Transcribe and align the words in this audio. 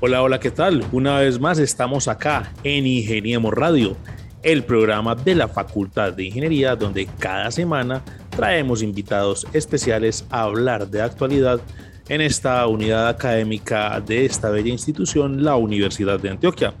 Hola, 0.00 0.22
hola, 0.22 0.38
¿qué 0.38 0.50
tal? 0.50 0.86
Una 0.92 1.20
vez 1.20 1.40
más 1.40 1.58
estamos 1.58 2.08
acá 2.08 2.52
en 2.62 2.86
Ingeniemos 2.86 3.54
Radio 3.54 3.96
el 4.44 4.62
programa 4.62 5.14
de 5.14 5.34
la 5.34 5.48
Facultad 5.48 6.12
de 6.12 6.24
Ingeniería, 6.24 6.76
donde 6.76 7.06
cada 7.18 7.50
semana 7.50 8.02
traemos 8.28 8.82
invitados 8.82 9.46
especiales 9.54 10.26
a 10.30 10.42
hablar 10.42 10.86
de 10.86 11.00
actualidad 11.00 11.60
en 12.08 12.20
esta 12.20 12.66
unidad 12.66 13.08
académica 13.08 13.98
de 14.00 14.26
esta 14.26 14.50
bella 14.50 14.68
institución, 14.68 15.42
la 15.42 15.56
Universidad 15.56 16.20
de 16.20 16.30
Antioquia. 16.30 16.74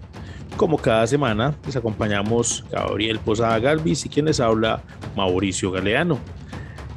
Como 0.58 0.76
cada 0.76 1.06
semana, 1.06 1.56
les 1.64 1.74
acompañamos 1.74 2.64
Gabriel 2.70 3.18
Posada 3.18 3.58
Galvis 3.58 4.04
y 4.04 4.10
quien 4.10 4.26
les 4.26 4.40
habla, 4.40 4.82
Mauricio 5.16 5.70
Galeano. 5.70 6.18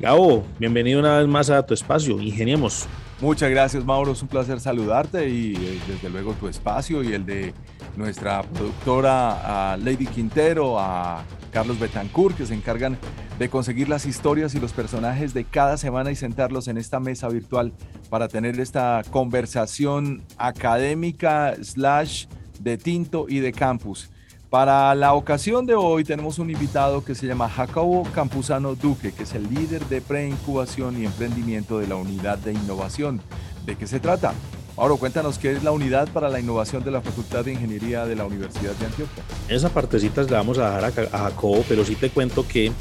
Gabo, 0.02 0.46
bienvenido 0.60 1.00
una 1.00 1.20
vez 1.20 1.28
más 1.28 1.50
a 1.50 1.66
tu 1.66 1.74
espacio, 1.74 2.20
Ingeniemos. 2.20 2.88
Muchas 3.20 3.50
gracias, 3.50 3.84
Mauro. 3.84 4.12
Es 4.12 4.22
un 4.22 4.28
placer 4.28 4.60
saludarte 4.60 5.28
y 5.28 5.56
eh, 5.56 5.80
desde 5.88 6.10
luego 6.10 6.34
tu 6.34 6.48
espacio 6.48 7.04
y 7.04 7.14
el 7.14 7.26
de 7.26 7.52
nuestra 7.96 8.44
productora 8.44 9.76
Lady 9.78 10.06
Quintero, 10.06 10.80
a 10.80 11.24
Carlos 11.52 11.80
Betancourt, 11.80 12.38
que 12.38 12.46
se 12.46 12.54
encargan 12.54 12.96
de 13.40 13.50
conseguir 13.50 13.90
las 13.90 14.06
historias 14.06 14.54
y 14.54 14.60
los 14.60 14.72
personajes 14.72 15.34
de 15.34 15.46
cada 15.46 15.78
semana 15.78 16.12
y 16.12 16.16
sentarlos 16.16 16.68
en 16.68 16.78
esta 16.78 17.00
mesa 17.00 17.28
virtual 17.28 17.74
para 18.12 18.28
tener 18.28 18.60
esta 18.60 19.02
conversación 19.10 20.24
académica 20.38 21.56
slash 21.60 22.28
de 22.60 22.78
tinto 22.78 23.26
y 23.28 23.40
de 23.40 23.52
campus. 23.52 24.12
Para 24.50 24.96
la 24.96 25.14
ocasión 25.14 25.66
de 25.66 25.76
hoy 25.76 26.06
tenemos 26.06 26.40
un 26.40 26.50
invitado 26.50 27.04
que 27.04 27.16
se 27.16 27.28
llama 27.28 27.50
Jacobo 27.50 28.04
Campuzano 28.16 28.76
Duque, 28.76 29.12
que 29.12 29.24
es 29.24 29.34
el 29.34 29.54
líder 29.54 29.86
de 29.88 30.00
preincubación 30.00 31.02
y 31.02 31.06
emprendimiento 31.06 31.80
de 31.80 31.88
la 31.88 31.98
unidad 31.98 32.38
de 32.38 32.54
innovación. 32.54 33.20
¿De 33.66 33.76
qué 33.76 33.88
se 33.88 34.00
trata? 34.00 34.34
Ahora 34.78 34.96
cuéntanos 34.96 35.38
qué 35.38 35.52
es 35.52 35.66
la 35.66 35.72
unidad 35.74 36.08
para 36.14 36.30
la 36.30 36.40
innovación 36.40 36.82
de 36.86 36.92
la 36.92 37.02
Facultad 37.02 37.44
de 37.44 37.52
Ingeniería 37.52 38.06
de 38.06 38.16
la 38.16 38.24
Universidad 38.24 38.72
de 38.76 38.86
Antioquia. 38.86 39.22
Esa 39.50 39.68
partecita 39.68 40.24
la 40.24 40.38
vamos 40.38 40.60
a 40.60 40.80
dejar 40.80 41.10
a, 41.12 41.18
Jacobo, 41.18 41.66
pero 41.68 41.84
sí 41.84 41.96
te 41.96 42.10
cuento 42.10 42.48
que 42.48 42.72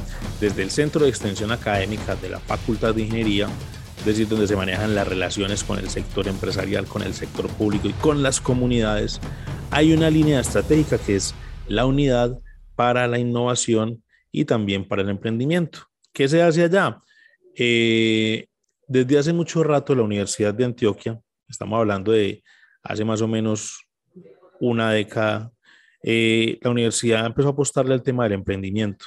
desde 0.41 0.63
el 0.63 0.71
Centro 0.71 1.03
de 1.03 1.09
Extensión 1.09 1.51
Académica 1.51 2.15
de 2.15 2.29
la 2.29 2.39
Facultad 2.39 2.95
de 2.95 3.03
Ingeniería, 3.03 3.49
es 3.99 4.05
decir, 4.05 4.29
donde 4.29 4.47
se 4.47 4.55
manejan 4.55 4.95
las 4.95 5.09
relaciones 5.09 5.65
con 5.65 5.81
el 5.81 5.89
sector 5.91 6.29
empresarial, 6.29 6.87
con 6.87 7.03
el 7.03 7.13
sector 7.13 7.49
público 7.49 7.89
y 7.89 7.93
con 7.93 8.23
las 8.23 8.41
comunidades, 8.41 9.21
hay 9.73 9.93
una 9.93 10.11
línea 10.11 10.39
estratégica 10.39 10.97
que 10.97 11.17
es 11.17 11.35
la 11.69 11.87
unidad 11.87 12.38
para 12.75 13.06
la 13.06 13.19
innovación 13.19 14.03
y 14.31 14.44
también 14.44 14.87
para 14.87 15.03
el 15.03 15.10
emprendimiento. 15.10 15.81
¿Qué 16.12 16.28
se 16.28 16.43
hace 16.43 16.65
allá? 16.65 17.00
Eh, 17.54 18.47
desde 18.87 19.19
hace 19.19 19.32
mucho 19.32 19.65
rato 19.65 19.94
la 19.94 20.03
Universidad 20.03 20.54
de 20.54 20.65
Antioquia 20.65 21.21
estamos 21.49 21.78
hablando 21.78 22.12
de 22.12 22.43
hace 22.82 23.04
más 23.04 23.21
o 23.22 23.28
menos 23.28 23.87
una 24.60 24.93
década, 24.93 25.53
eh, 26.03 26.59
la 26.62 26.71
universidad 26.71 27.27
empezó 27.27 27.49
a 27.49 27.53
apostarle 27.53 27.94
al 27.94 28.03
tema 28.03 28.25
del 28.25 28.34
emprendimiento. 28.34 29.06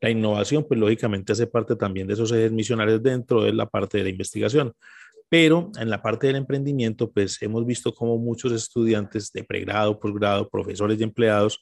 La 0.00 0.10
innovación, 0.10 0.66
pues 0.66 0.78
lógicamente 0.78 1.32
hace 1.32 1.46
parte 1.46 1.76
también 1.76 2.06
de 2.06 2.14
esos 2.14 2.32
ejes 2.32 2.50
misionales 2.50 3.02
dentro 3.02 3.42
de 3.42 3.52
la 3.52 3.66
parte 3.66 3.98
de 3.98 4.04
la 4.04 4.10
investigación. 4.10 4.72
Pero 5.32 5.72
en 5.80 5.88
la 5.88 6.02
parte 6.02 6.26
del 6.26 6.36
emprendimiento, 6.36 7.10
pues 7.10 7.40
hemos 7.40 7.64
visto 7.64 7.94
cómo 7.94 8.18
muchos 8.18 8.52
estudiantes 8.52 9.32
de 9.32 9.42
pregrado, 9.42 9.98
posgrado, 9.98 10.46
profesores 10.46 11.00
y 11.00 11.04
empleados, 11.04 11.58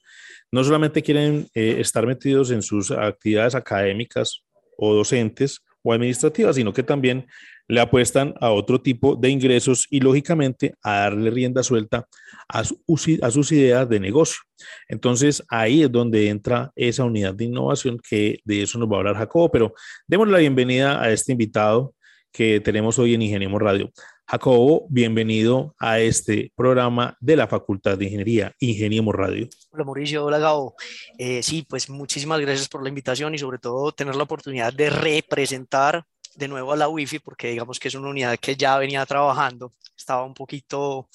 no 0.50 0.64
solamente 0.64 1.00
quieren 1.00 1.46
eh, 1.54 1.76
estar 1.78 2.04
metidos 2.04 2.50
en 2.50 2.62
sus 2.62 2.90
actividades 2.90 3.54
académicas 3.54 4.42
o 4.76 4.92
docentes 4.92 5.60
o 5.84 5.92
administrativas, 5.92 6.56
sino 6.56 6.72
que 6.72 6.82
también 6.82 7.28
le 7.68 7.80
apuestan 7.80 8.34
a 8.40 8.50
otro 8.50 8.80
tipo 8.80 9.14
de 9.14 9.30
ingresos 9.30 9.86
y 9.88 10.00
lógicamente 10.00 10.74
a 10.82 11.02
darle 11.02 11.30
rienda 11.30 11.62
suelta 11.62 12.08
a, 12.48 12.62
a, 12.62 13.30
sus 13.30 13.52
ideas 13.52 13.88
de 13.88 14.00
negocio. 14.00 14.40
Entonces 14.88 15.44
ahí 15.48 15.84
es 15.84 15.92
donde 15.92 16.28
entra 16.28 16.72
esa 16.74 17.04
unidad 17.04 17.34
de 17.34 17.44
innovación 17.44 18.00
que 18.00 18.40
de 18.44 18.62
eso 18.62 18.80
nos 18.80 18.90
va 18.90 18.96
a 18.96 18.98
hablar 18.98 19.16
Jacobo, 19.16 19.48
pero 19.48 19.74
démosle 20.08 20.32
la 20.32 20.38
bienvenida 20.40 21.00
a 21.00 21.12
este 21.12 21.30
invitado 21.30 21.94
que 22.32 22.60
tenemos 22.60 22.98
hoy 22.98 23.14
en 23.14 23.22
Ingeniemos 23.22 23.60
Radio. 23.60 23.90
Jacobo, 24.26 24.86
bienvenido 24.88 25.74
a 25.78 25.98
este 25.98 26.52
programa 26.54 27.16
de 27.20 27.34
la 27.34 27.48
Facultad 27.48 27.98
de 27.98 28.04
Ingeniería, 28.04 28.54
Ingeniemos 28.60 29.14
Radio. 29.14 29.48
Hola 29.70 29.84
Mauricio, 29.84 30.24
hola 30.24 30.38
Gabo. 30.38 30.76
Eh, 31.18 31.42
sí, 31.42 31.66
pues 31.68 31.90
muchísimas 31.90 32.40
gracias 32.40 32.68
por 32.68 32.82
la 32.82 32.88
invitación 32.88 33.34
y 33.34 33.38
sobre 33.38 33.58
todo 33.58 33.90
tener 33.90 34.14
la 34.14 34.22
oportunidad 34.22 34.72
de 34.72 34.88
representar 34.88 36.04
de 36.36 36.46
nuevo 36.46 36.72
a 36.72 36.76
la 36.76 36.88
Wi-Fi 36.88 37.18
porque 37.18 37.50
digamos 37.50 37.80
que 37.80 37.88
es 37.88 37.94
una 37.96 38.08
unidad 38.08 38.38
que 38.38 38.54
ya 38.54 38.78
venía 38.78 39.04
trabajando, 39.04 39.74
estaba 39.96 40.24
un 40.24 40.34
poquito 40.34 41.08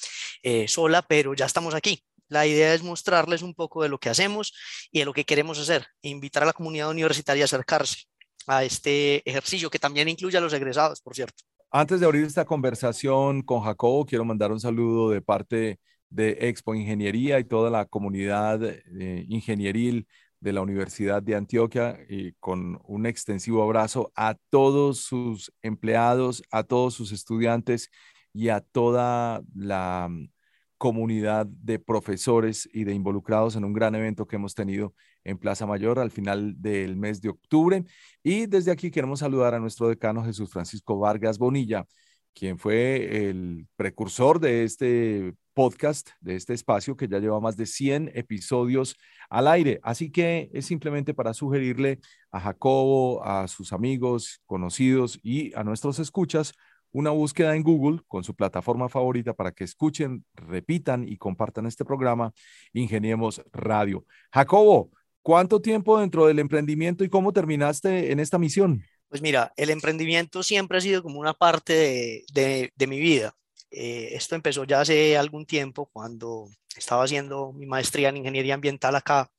eh, 0.44 0.68
sola, 0.68 1.02
pero 1.02 1.34
ya 1.34 1.46
estamos 1.46 1.74
aquí. 1.74 2.04
La 2.28 2.46
idea 2.46 2.74
es 2.74 2.84
mostrarles 2.84 3.44
un 3.44 3.54
poco 3.54 3.84
de 3.84 3.88
lo 3.88 3.98
que 4.00 4.10
hacemos 4.10 4.54
y 4.92 5.00
de 5.00 5.06
lo 5.06 5.14
que 5.14 5.24
queremos 5.24 5.58
hacer, 5.60 5.86
e 6.02 6.10
invitar 6.10 6.44
a 6.44 6.48
la 6.48 6.54
comunidad 6.54 6.90
universitaria 6.90 7.44
a 7.44 7.46
acercarse 7.46 8.08
a 8.48 8.64
este 8.64 9.28
ejercicio 9.30 9.70
que 9.70 9.80
también 9.80 10.08
incluye 10.08 10.38
a 10.38 10.42
los 10.42 10.54
egresados, 10.54 11.02
por 11.02 11.16
cierto. 11.16 11.44
Antes 11.72 12.00
de 12.00 12.06
abrir 12.06 12.24
esta 12.24 12.46
conversación 12.46 13.42
con 13.42 13.62
Jacobo, 13.62 14.06
quiero 14.06 14.24
mandar 14.24 14.52
un 14.52 14.60
saludo 14.60 15.10
de 15.10 15.22
parte 15.22 15.80
de 16.10 16.38
Expo 16.42 16.74
Ingeniería 16.76 17.40
y 17.40 17.44
toda 17.44 17.70
la 17.70 17.86
comunidad 17.86 18.64
eh, 18.64 19.26
ingenieril 19.28 20.08
de 20.40 20.54
la 20.54 20.62
Universidad 20.62 21.24
de 21.24 21.36
Antioquia 21.36 22.00
y 22.08 22.34
con 22.34 22.80
un 22.86 23.06
extensivo 23.06 23.64
abrazo 23.64 24.12
a 24.16 24.36
todos 24.50 25.00
sus 25.00 25.52
empleados, 25.62 26.44
a 26.52 26.64
todos 26.64 26.94
sus 26.94 27.12
estudiantes 27.12 27.90
y 28.32 28.50
a 28.50 28.62
toda 28.62 29.42
la 29.56 30.08
mm, 30.10 30.30
comunidad 30.78 31.48
de 31.48 31.80
profesores 31.80 32.70
y 32.72 32.84
de 32.84 32.94
involucrados 32.94 33.56
en 33.56 33.66
un 33.66 33.74
gran 33.74 33.96
evento 33.96 34.28
que 34.28 34.36
hemos 34.36 34.54
tenido 34.54 34.94
en 35.26 35.38
Plaza 35.38 35.66
Mayor 35.66 36.00
al 36.00 36.12
final 36.12 36.56
del 36.62 36.96
mes 36.96 37.20
de 37.22 37.30
octubre. 37.30 37.84
Y 38.24 38.46
desde 38.46 38.72
aquí 38.72 38.92
queremos 38.92 39.20
saludar 39.20 39.54
a 39.54 39.60
nuestro 39.60 39.90
decano 39.90 40.24
Jesús 40.24 40.50
Francisco 40.50 40.98
Vargas 40.98 41.38
Bonilla, 41.38 41.86
quien 42.34 42.58
fue 42.58 43.28
el 43.28 43.68
precursor 43.76 44.40
de 44.40 44.64
este 44.64 45.34
podcast, 45.54 46.10
de 46.20 46.36
este 46.36 46.54
espacio 46.54 46.96
que 46.96 47.08
ya 47.08 47.20
lleva 47.20 47.40
más 47.40 47.58
de 47.58 47.66
100 47.66 48.12
episodios 48.14 48.96
al 49.30 49.48
aire. 49.48 49.80
Así 49.84 50.12
que 50.12 50.50
es 50.54 50.66
simplemente 50.66 51.14
para 51.14 51.34
sugerirle 51.34 52.00
a 52.32 52.40
Jacobo, 52.40 53.26
a 53.26 53.48
sus 53.48 53.74
amigos, 53.74 54.42
conocidos 54.46 55.20
y 55.24 55.54
a 55.56 55.64
nuestros 55.64 56.00
escuchas 56.00 56.54
una 56.96 57.10
búsqueda 57.10 57.58
en 57.58 57.64
Google 57.64 58.00
con 58.08 58.24
su 58.24 58.34
plataforma 58.36 58.88
favorita 58.88 59.34
para 59.34 59.52
que 59.52 59.66
escuchen, 59.66 60.24
repitan 60.34 61.06
y 61.06 61.18
compartan 61.18 61.66
este 61.66 61.84
programa, 61.84 62.32
Ingeniemos 62.72 63.42
Radio. 63.52 64.06
Jacobo, 64.32 64.92
¿cuánto 65.26 65.62
tiempo 65.62 66.00
dentro 66.00 66.28
del 66.28 66.40
emprendimiento 66.40 67.04
y 67.04 67.10
cómo 67.10 67.34
terminaste 67.34 68.12
en 68.14 68.20
esta 68.22 68.40
misión? 68.40 68.88
Pues 69.10 69.22
mira, 69.22 69.54
el 69.58 69.70
emprendimiento 69.70 70.44
siempre 70.44 70.78
ha 70.78 70.82
sido 70.82 71.04
como 71.04 71.20
una 71.20 71.34
parte 71.34 72.24
de, 72.34 72.72
de 72.76 72.88
mi 72.88 73.00
vida 73.00 73.34
Eh, 73.72 74.10
esto 74.16 74.36
empezó 74.36 74.64
ya 74.64 74.82
hace 74.82 75.18
algún 75.18 75.46
tiempo 75.46 75.88
cuando 75.92 76.48
estaba 76.78 77.04
haciendo 77.04 77.52
mi 77.54 77.66
maestría 77.66 78.10
en 78.10 78.18
ingeniería 78.18 78.54
ambiental 78.56 78.96
acá 78.96 79.30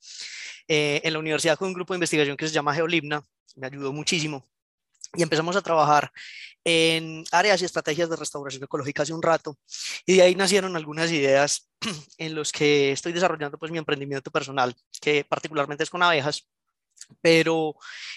eh, 0.68 1.00
en 1.04 1.12
la 1.14 1.18
universidad 1.20 1.58
con 1.58 1.68
un 1.68 1.74
grupo 1.74 1.94
de 1.94 1.98
investigación 1.98 2.36
que 2.36 2.48
se 2.48 2.54
llama 2.54 2.74
Geolibna. 2.74 3.22
Me 3.56 3.66
ayudó 3.68 3.92
muchísimo 3.92 4.44
y 5.16 5.22
empezamos 5.22 5.56
a 5.56 5.62
trabajar 5.62 6.12
en 6.68 7.24
áreas 7.30 7.62
y 7.62 7.64
estrategias 7.64 8.10
de 8.10 8.16
restauración 8.16 8.64
ecológica 8.64 9.04
hace 9.04 9.12
un 9.12 9.22
rato 9.22 9.56
y 10.04 10.16
de 10.16 10.22
ahí 10.22 10.34
nacieron 10.34 10.74
algunas 10.74 11.12
ideas 11.12 11.70
en 12.18 12.34
los 12.34 12.50
que 12.50 12.90
estoy 12.90 13.12
desarrollando 13.12 13.56
pues 13.56 13.70
mi 13.70 13.78
emprendimiento 13.78 14.32
personal 14.32 14.74
que 15.00 15.24
particularmente 15.24 15.84
es 15.84 15.90
con 15.90 16.02
abejas 16.02 16.48
pero 17.20 17.76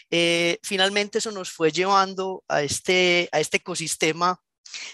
eh, 0.09 0.57
finalmente 0.63 1.19
eso 1.19 1.31
nos 1.31 1.51
fue 1.51 1.71
llevando 1.71 2.43
a 2.47 2.63
este, 2.63 3.29
a 3.31 3.39
este 3.39 3.57
ecosistema 3.57 4.41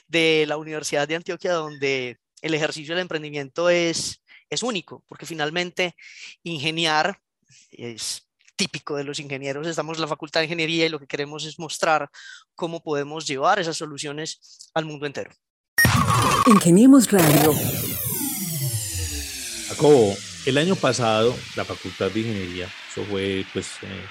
de 0.06 0.44
la 0.50 0.58
Universidad 0.58 1.08
de 1.08 1.16
Antioquia 1.16 1.54
donde 1.54 2.20
el 2.42 2.54
ejercicio 2.56 2.94
del 2.94 3.04
emprendimiento 3.04 3.70
es, 3.70 4.22
es 4.50 4.64
único 4.64 5.06
porque 5.08 5.26
finalmente 5.26 5.96
ingeniar 6.44 7.22
es 7.72 8.28
típico 8.56 8.96
de 8.96 9.04
los 9.04 9.20
ingenieros. 9.20 9.68
Estamos 9.68 9.98
en 9.98 10.02
la 10.02 10.08
Facultad 10.08 10.40
de 10.40 10.46
Ingeniería 10.46 10.86
y 10.86 10.90
lo 10.90 11.00
que 11.00 11.08
queremos 11.08 11.46
es 11.46 11.60
mostrar 11.60 12.10
cómo 12.56 12.82
podemos 12.82 13.28
llevar 13.28 13.60
esas 13.60 13.78
soluciones 13.78 14.70
al 14.74 14.86
mundo 14.86 15.06
entero. 15.06 15.32
Ingeniemos 16.48 17.12
Radio. 17.12 17.54
Jacobo, 19.70 20.14
el 20.46 20.58
año 20.58 20.76
pasado 20.76 21.36
la 21.56 21.66
Facultad 21.66 22.12
de 22.12 22.20
Ingeniería, 22.20 22.70
eso 22.92 23.04
fue 23.06 23.46
pues 23.52 23.68
eh, 23.82 24.06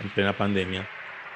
en 0.00 0.14
plena 0.14 0.36
pandemia, 0.36 0.88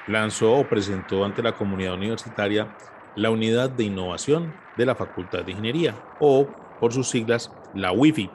lanzó 0.07 0.53
o 0.53 0.67
presentó 0.67 1.25
ante 1.25 1.43
la 1.43 1.55
comunidad 1.55 1.93
universitaria 1.93 2.75
la 3.15 3.29
unidad 3.29 3.69
de 3.69 3.83
innovación 3.83 4.55
de 4.77 4.85
la 4.85 4.95
Facultad 4.95 5.43
de 5.43 5.51
Ingeniería 5.51 5.95
o 6.19 6.47
por 6.79 6.93
sus 6.93 7.09
siglas 7.09 7.51
la 7.73 7.91
WIFI. 7.91 8.29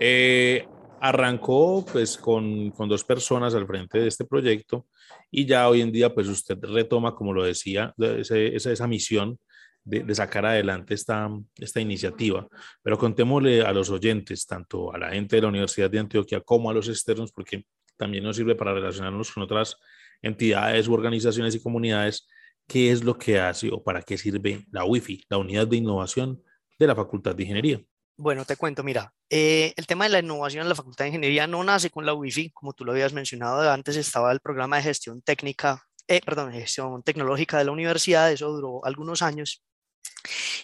Eh, 0.00 0.66
arrancó 1.00 1.84
pues 1.90 2.16
con, 2.16 2.70
con, 2.70 2.88
dos 2.88 3.04
personas 3.04 3.54
al 3.54 3.66
frente 3.66 3.98
de 3.98 4.08
este 4.08 4.24
proyecto 4.24 4.86
y 5.30 5.46
ya 5.46 5.68
hoy 5.68 5.80
en 5.80 5.92
día 5.92 6.14
pues 6.14 6.28
usted 6.28 6.58
retoma, 6.62 7.14
como 7.14 7.32
lo 7.32 7.44
decía, 7.44 7.94
esa, 7.98 8.38
esa 8.38 8.86
misión 8.86 9.38
de, 9.84 10.02
de, 10.04 10.14
sacar 10.14 10.44
adelante 10.46 10.94
esta, 10.94 11.30
esta 11.56 11.80
iniciativa. 11.80 12.46
Pero 12.82 12.98
contémosle 12.98 13.62
a 13.62 13.72
los 13.72 13.90
oyentes, 13.90 14.46
tanto 14.46 14.92
a 14.92 14.98
la 14.98 15.10
gente 15.10 15.36
de 15.36 15.42
la 15.42 15.48
Universidad 15.48 15.90
de 15.90 15.98
Antioquia 15.98 16.40
como 16.40 16.70
a 16.70 16.74
los 16.74 16.88
externos, 16.88 17.32
porque 17.32 17.64
también 17.96 18.24
nos 18.24 18.36
sirve 18.36 18.54
para 18.54 18.74
relacionarnos 18.74 19.32
con 19.32 19.42
otras 19.42 19.76
entidades 20.22 20.88
organizaciones 20.88 21.54
y 21.54 21.62
comunidades, 21.62 22.28
qué 22.66 22.90
es 22.90 23.02
lo 23.02 23.16
que 23.16 23.38
hace 23.38 23.70
o 23.72 23.82
para 23.82 24.02
qué 24.02 24.18
sirve 24.18 24.66
la 24.70 24.84
WIFI, 24.84 25.24
la 25.28 25.38
Unidad 25.38 25.66
de 25.66 25.76
Innovación 25.76 26.42
de 26.78 26.86
la 26.86 26.94
Facultad 26.94 27.34
de 27.34 27.42
Ingeniería. 27.42 27.80
Bueno, 28.20 28.44
te 28.44 28.56
cuento, 28.56 28.82
mira, 28.82 29.14
eh, 29.30 29.72
el 29.76 29.86
tema 29.86 30.04
de 30.04 30.10
la 30.10 30.18
innovación 30.18 30.62
en 30.62 30.68
la 30.68 30.74
Facultad 30.74 31.04
de 31.04 31.10
Ingeniería 31.10 31.46
no 31.46 31.62
nace 31.62 31.88
con 31.88 32.04
la 32.04 32.14
Wi-Fi, 32.14 32.50
como 32.50 32.72
tú 32.72 32.84
lo 32.84 32.90
habías 32.90 33.12
mencionado, 33.12 33.70
antes 33.70 33.94
estaba 33.94 34.32
el 34.32 34.40
programa 34.40 34.76
de 34.76 34.82
gestión 34.82 35.22
técnica, 35.22 35.86
eh, 36.08 36.20
perdón, 36.26 36.50
gestión 36.50 37.04
tecnológica 37.04 37.58
de 37.58 37.66
la 37.66 37.70
universidad, 37.70 38.32
eso 38.32 38.48
duró 38.50 38.84
algunos 38.84 39.22
años. 39.22 39.62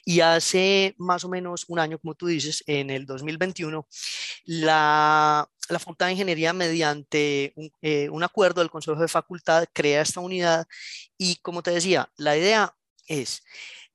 Y 0.04 0.18
hace 0.18 0.96
más 0.98 1.22
o 1.22 1.28
menos 1.28 1.64
un 1.68 1.78
año, 1.78 2.00
como 2.00 2.16
tú 2.16 2.26
dices, 2.26 2.64
en 2.66 2.90
el 2.90 3.06
2021, 3.06 3.86
la, 4.46 5.48
la 5.68 5.78
Facultad 5.78 6.06
de 6.06 6.12
Ingeniería, 6.12 6.52
mediante 6.52 7.52
un, 7.54 7.70
eh, 7.82 8.08
un 8.10 8.24
acuerdo 8.24 8.62
del 8.62 8.70
Consejo 8.70 9.00
de 9.00 9.06
Facultad, 9.06 9.66
crea 9.72 10.02
esta 10.02 10.18
unidad 10.18 10.66
y, 11.16 11.36
como 11.36 11.62
te 11.62 11.70
decía, 11.70 12.10
la 12.16 12.36
idea 12.36 12.74
es 13.06 13.44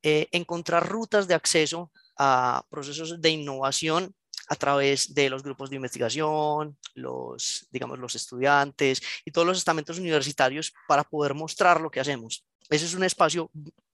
encontrar 0.02 0.88
rutas 0.88 1.28
de 1.28 1.34
acceso 1.34 1.92
a 2.20 2.64
procesos 2.70 3.20
de 3.20 3.30
innovación 3.30 4.14
a 4.50 4.56
través 4.56 5.14
de 5.14 5.30
los 5.30 5.44
grupos 5.44 5.70
de 5.70 5.78
investigación, 5.78 6.78
los, 6.96 7.68
digamos, 7.72 8.00
los 8.00 8.16
estudiantes 8.16 9.02
y 9.24 9.32
todos 9.32 9.48
los 9.48 9.58
estamentos 9.58 10.00
universitarios 10.00 10.74
para 10.88 11.04
poder 11.04 11.34
mostrar 11.34 11.80
lo 11.80 11.90
que 11.90 12.00
hacemos. 12.00 12.46
Ese 12.70 12.86
es 12.86 12.94
un 12.94 13.04
espacio, 13.04 13.52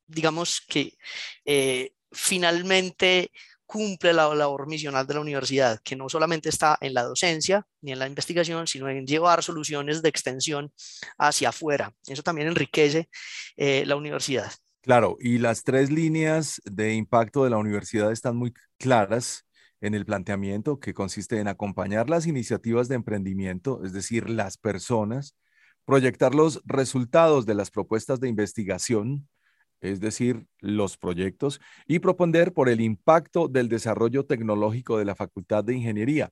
digamos, 0.08 0.62
que 0.62 0.98
eh, 1.46 1.94
finalmente 2.12 3.32
cumple 3.66 4.14
la 4.14 4.34
labor 4.34 4.68
misional 4.68 5.06
de 5.08 5.16
la 5.16 5.20
universidad, 5.20 5.80
que 5.84 5.96
no 5.96 6.08
solamente 6.08 6.50
está 6.50 6.78
en 6.82 6.94
la 6.94 7.04
docencia 7.04 7.66
ni 7.82 7.92
en 7.92 8.00
la 8.00 8.08
investigación, 8.08 8.68
sino 8.68 8.90
en 8.90 9.06
llevar 9.06 9.44
soluciones 9.44 10.02
de 10.02 10.10
extensión 10.10 10.72
hacia 11.18 11.50
afuera. 11.50 11.94
Eso 12.08 12.24
también 12.24 12.48
enriquece 12.48 13.10
eh, 13.58 13.84
la 13.86 13.96
universidad. 13.96 14.52
Claro, 14.86 15.18
y 15.20 15.40
las 15.40 15.64
tres 15.64 15.90
líneas 15.92 16.62
de 16.64 16.94
impacto 16.94 17.44
de 17.44 17.50
la 17.50 17.58
universidad 17.58 18.12
están 18.12 18.36
muy 18.36 18.54
claras 18.78 19.44
en 19.82 19.96
el 19.96 20.06
planteamiento 20.06 20.80
que 20.80 20.94
consiste 20.94 21.40
en 21.40 21.48
acompañar 21.48 22.08
las 22.08 22.28
iniciativas 22.28 22.88
de 22.88 22.94
emprendimiento, 22.94 23.84
es 23.84 23.94
decir, 23.94 24.30
las 24.30 24.58
personas, 24.60 25.36
proyectar 25.86 26.36
los 26.36 26.62
resultados 26.66 27.48
de 27.48 27.56
las 27.56 27.72
propuestas 27.72 28.20
de 28.20 28.30
investigación, 28.30 29.28
es 29.82 30.00
decir, 30.02 30.46
los 30.60 30.98
proyectos, 30.98 31.60
y 31.88 31.98
proponer 31.98 32.54
por 32.54 32.70
el 32.70 32.80
impacto 32.80 33.48
del 33.48 33.70
desarrollo 33.70 34.26
tecnológico 34.28 35.00
de 35.00 35.06
la 35.06 35.16
Facultad 35.16 35.64
de 35.64 35.74
Ingeniería. 35.78 36.30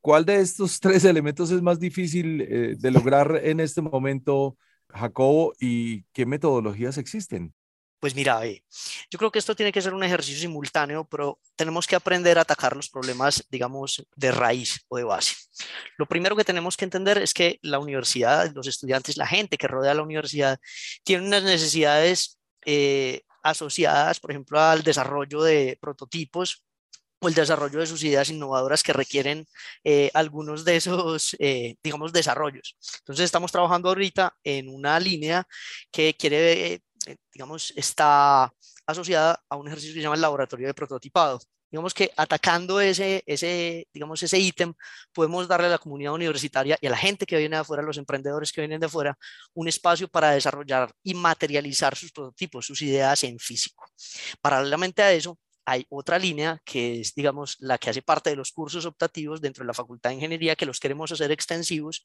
¿Cuál 0.00 0.24
de 0.24 0.36
estos 0.40 0.80
tres 0.80 1.04
elementos 1.04 1.50
es 1.50 1.62
más 1.62 1.80
difícil 1.80 2.42
eh, 2.42 2.76
de 2.78 2.90
lograr 2.92 3.40
en 3.44 3.58
este 3.60 3.82
momento, 3.82 4.56
Jacobo, 4.90 5.54
y 5.60 6.04
qué 6.12 6.26
metodologías 6.26 6.96
existen? 6.98 7.54
Pues 8.00 8.14
mira, 8.14 8.40
yo 8.46 9.18
creo 9.18 9.32
que 9.32 9.40
esto 9.40 9.56
tiene 9.56 9.72
que 9.72 9.82
ser 9.82 9.92
un 9.92 10.04
ejercicio 10.04 10.40
simultáneo, 10.40 11.04
pero 11.04 11.40
tenemos 11.56 11.86
que 11.86 11.96
aprender 11.96 12.38
a 12.38 12.42
atacar 12.42 12.76
los 12.76 12.88
problemas, 12.88 13.44
digamos, 13.50 14.06
de 14.14 14.30
raíz 14.30 14.84
o 14.88 14.98
de 14.98 15.04
base. 15.04 15.34
Lo 15.96 16.06
primero 16.06 16.36
que 16.36 16.44
tenemos 16.44 16.76
que 16.76 16.84
entender 16.84 17.18
es 17.18 17.34
que 17.34 17.58
la 17.62 17.80
universidad, 17.80 18.52
los 18.54 18.68
estudiantes, 18.68 19.16
la 19.16 19.26
gente 19.26 19.58
que 19.58 19.66
rodea 19.66 19.94
la 19.94 20.02
universidad, 20.02 20.60
tiene 21.02 21.26
unas 21.26 21.42
necesidades 21.42 22.38
eh, 22.64 23.22
asociadas, 23.42 24.20
por 24.20 24.30
ejemplo, 24.30 24.60
al 24.60 24.82
desarrollo 24.82 25.42
de 25.42 25.76
prototipos 25.80 26.62
o 27.20 27.28
el 27.28 27.34
desarrollo 27.34 27.80
de 27.80 27.86
sus 27.86 28.04
ideas 28.04 28.30
innovadoras 28.30 28.82
que 28.82 28.92
requieren 28.92 29.46
eh, 29.84 30.10
algunos 30.14 30.64
de 30.64 30.76
esos, 30.76 31.36
eh, 31.40 31.76
digamos, 31.82 32.12
desarrollos. 32.12 32.76
Entonces 33.00 33.24
estamos 33.24 33.50
trabajando 33.50 33.88
ahorita 33.88 34.36
en 34.44 34.68
una 34.68 35.00
línea 35.00 35.46
que 35.90 36.14
quiere 36.16 36.74
eh, 36.74 36.82
digamos, 37.32 37.72
está 37.76 38.52
asociada 38.86 39.42
a 39.48 39.56
un 39.56 39.66
ejercicio 39.66 39.94
que 39.94 40.00
se 40.00 40.02
llama 40.02 40.16
el 40.16 40.20
laboratorio 40.20 40.66
de 40.66 40.74
prototipado. 40.74 41.40
Digamos 41.70 41.92
que 41.92 42.10
atacando 42.16 42.80
ese, 42.80 43.22
ese, 43.26 43.86
digamos, 43.92 44.22
ese 44.22 44.38
ítem, 44.38 44.72
podemos 45.12 45.46
darle 45.46 45.66
a 45.66 45.70
la 45.70 45.78
comunidad 45.78 46.14
universitaria 46.14 46.78
y 46.80 46.86
a 46.86 46.90
la 46.90 46.96
gente 46.96 47.26
que 47.26 47.36
viene 47.36 47.56
de 47.56 47.60
afuera, 47.60 47.82
a 47.82 47.86
los 47.86 47.98
emprendedores 47.98 48.52
que 48.52 48.62
vienen 48.62 48.80
de 48.80 48.86
afuera, 48.86 49.18
un 49.52 49.68
espacio 49.68 50.08
para 50.08 50.30
desarrollar 50.30 50.90
y 51.02 51.12
materializar 51.12 51.94
sus 51.94 52.10
prototipos, 52.10 52.66
sus 52.66 52.80
ideas 52.80 53.22
en 53.24 53.38
físico. 53.38 53.84
Paralelamente 54.40 55.02
a 55.02 55.12
eso, 55.12 55.38
hay 55.66 55.84
otra 55.90 56.18
línea 56.18 56.58
que 56.64 57.00
es, 57.00 57.14
digamos, 57.14 57.56
la 57.58 57.76
que 57.76 57.90
hace 57.90 58.00
parte 58.00 58.30
de 58.30 58.36
los 58.36 58.52
cursos 58.52 58.86
optativos 58.86 59.42
dentro 59.42 59.62
de 59.62 59.66
la 59.66 59.74
Facultad 59.74 60.08
de 60.08 60.14
Ingeniería, 60.14 60.56
que 60.56 60.64
los 60.64 60.80
queremos 60.80 61.12
hacer 61.12 61.30
extensivos 61.30 62.02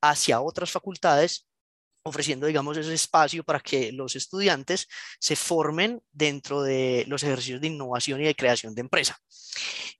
hacia 0.00 0.40
otras 0.40 0.70
facultades 0.70 1.46
ofreciendo, 2.04 2.46
digamos, 2.46 2.76
ese 2.76 2.92
espacio 2.92 3.42
para 3.44 3.60
que 3.60 3.90
los 3.92 4.14
estudiantes 4.14 4.88
se 5.18 5.36
formen 5.36 6.02
dentro 6.12 6.62
de 6.62 7.04
los 7.08 7.22
ejercicios 7.22 7.60
de 7.60 7.68
innovación 7.68 8.20
y 8.20 8.24
de 8.24 8.34
creación 8.34 8.74
de 8.74 8.82
empresa. 8.82 9.18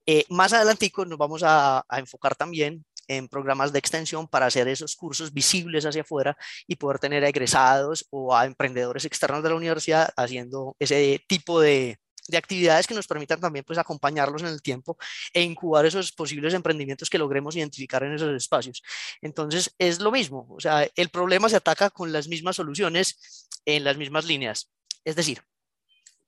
Eh, 0.07 0.25
más 0.29 0.53
adelante 0.53 0.93
nos 1.07 1.19
vamos 1.19 1.43
a, 1.45 1.85
enfocar 1.97 2.35
también 2.35 2.85
en 3.09 3.29
programas 3.29 3.73
de 3.73 3.79
extensión 3.79 4.29
para 4.29 4.47
hacer 4.47 4.69
esos 4.69 4.97
cursos 4.97 5.33
visibles 5.33 5.87
hacia 5.87 6.03
afuera 6.03 6.37
y 6.67 6.77
poder 6.77 6.99
tener 6.99 7.25
egresados 7.25 8.07
o 8.11 8.35
a 8.35 8.45
emprendedores 8.45 9.05
externos 9.05 9.43
de 9.43 9.49
la 9.49 9.55
universidad 9.57 10.11
haciendo 10.17 10.77
ese 10.79 11.23
tipo 11.27 11.61
de, 11.61 11.99
de 12.29 12.39
actividades 12.39 12.87
que 12.87 12.95
nos 12.95 13.07
permitan 13.07 13.41
también 13.41 13.65
pues 13.65 13.79
acompañarlos 13.79 14.43
en 14.43 14.49
el 14.49 14.63
tiempo 14.63 14.97
e 15.33 15.43
incubar 15.43 15.87
esos 15.87 16.13
posibles 16.13 16.55
emprendimientos 16.55 17.11
que 17.11 17.19
logremos 17.19 17.57
identificar 17.57 18.03
en 18.03 18.15
esos 18.15 18.35
espacios. 18.35 18.83
Entonces 19.21 19.75
es 19.79 20.01
lo 20.01 20.11
mismo, 20.11 20.47
o 20.51 20.61
sea, 20.61 20.89
el 20.95 21.09
problema 21.11 21.49
se 21.49 21.57
ataca 21.57 21.91
con 21.91 22.13
las 22.13 22.29
mismas 22.29 22.57
soluciones 22.57 23.49
en 23.65 23.85
las 23.85 23.97
mismas 23.97 24.25
líneas. 24.25 24.71
Es 25.05 25.17
decir, 25.17 25.43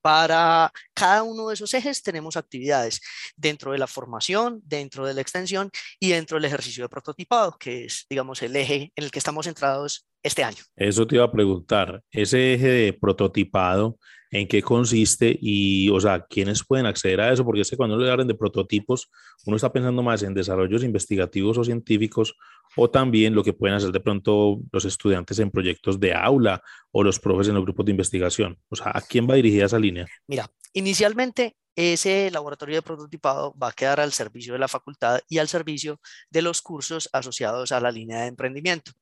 para 0.06 0.72
cada 0.94 1.24
uno 1.24 1.48
de 1.48 1.54
esos 1.54 1.74
ejes 1.74 2.00
tenemos 2.00 2.36
actividades 2.36 3.00
dentro 3.34 3.72
de 3.72 3.78
la 3.78 3.88
formación, 3.88 4.60
dentro 4.64 5.04
de 5.04 5.14
la 5.14 5.20
extensión 5.20 5.72
y 5.98 6.10
dentro 6.10 6.36
del 6.36 6.44
ejercicio 6.44 6.84
de 6.84 6.88
prototipado, 6.88 7.56
que 7.58 7.86
es, 7.86 8.06
digamos, 8.08 8.40
el 8.42 8.54
eje 8.54 8.92
en 8.94 9.04
el 9.04 9.10
que 9.10 9.18
estamos 9.18 9.46
centrados 9.46 10.06
este 10.26 10.44
año. 10.44 10.62
Eso 10.74 11.06
te 11.06 11.16
iba 11.16 11.24
a 11.24 11.32
preguntar, 11.32 12.02
ese 12.10 12.54
eje 12.54 12.68
de 12.68 12.92
prototipado, 12.92 13.98
en 14.30 14.48
qué 14.48 14.60
consiste 14.60 15.38
y, 15.40 15.88
o 15.90 16.00
sea, 16.00 16.26
quiénes 16.26 16.64
pueden 16.64 16.84
acceder 16.84 17.20
a 17.20 17.32
eso, 17.32 17.44
porque 17.44 17.60
es 17.60 17.70
que 17.70 17.76
cuando 17.76 17.96
le 17.96 18.10
hablan 18.10 18.26
de 18.26 18.34
prototipos, 18.34 19.08
uno 19.46 19.56
está 19.56 19.72
pensando 19.72 20.02
más 20.02 20.22
en 20.24 20.34
desarrollos 20.34 20.82
investigativos 20.82 21.56
o 21.58 21.64
científicos, 21.64 22.34
o 22.76 22.90
también 22.90 23.34
lo 23.34 23.44
que 23.44 23.52
pueden 23.52 23.76
hacer 23.76 23.92
de 23.92 24.00
pronto 24.00 24.60
los 24.72 24.84
estudiantes 24.84 25.38
en 25.38 25.50
proyectos 25.50 26.00
de 26.00 26.12
aula 26.12 26.60
o 26.90 27.04
los 27.04 27.20
profes 27.20 27.48
en 27.48 27.54
los 27.54 27.64
grupos 27.64 27.86
de 27.86 27.92
investigación. 27.92 28.58
O 28.68 28.76
sea, 28.76 28.90
¿a 28.92 29.00
quién 29.00 29.28
va 29.30 29.36
dirigida 29.36 29.66
esa 29.66 29.78
línea? 29.78 30.06
Mira, 30.26 30.50
Inicialmente, 30.76 31.56
ese 31.74 32.30
laboratorio 32.30 32.74
de 32.74 32.82
prototipado 32.82 33.54
va 33.56 33.68
a 33.68 33.72
quedar 33.72 33.98
al 33.98 34.12
servicio 34.12 34.52
de 34.52 34.58
la 34.58 34.68
facultad 34.68 35.20
y 35.26 35.38
al 35.38 35.48
servicio 35.48 36.02
de 36.28 36.42
los 36.42 36.60
cursos 36.60 37.08
asociados 37.14 37.72
a 37.72 37.80
la 37.80 37.90
línea 37.90 38.20
de 38.20 38.26
emprendimiento. 38.26 38.92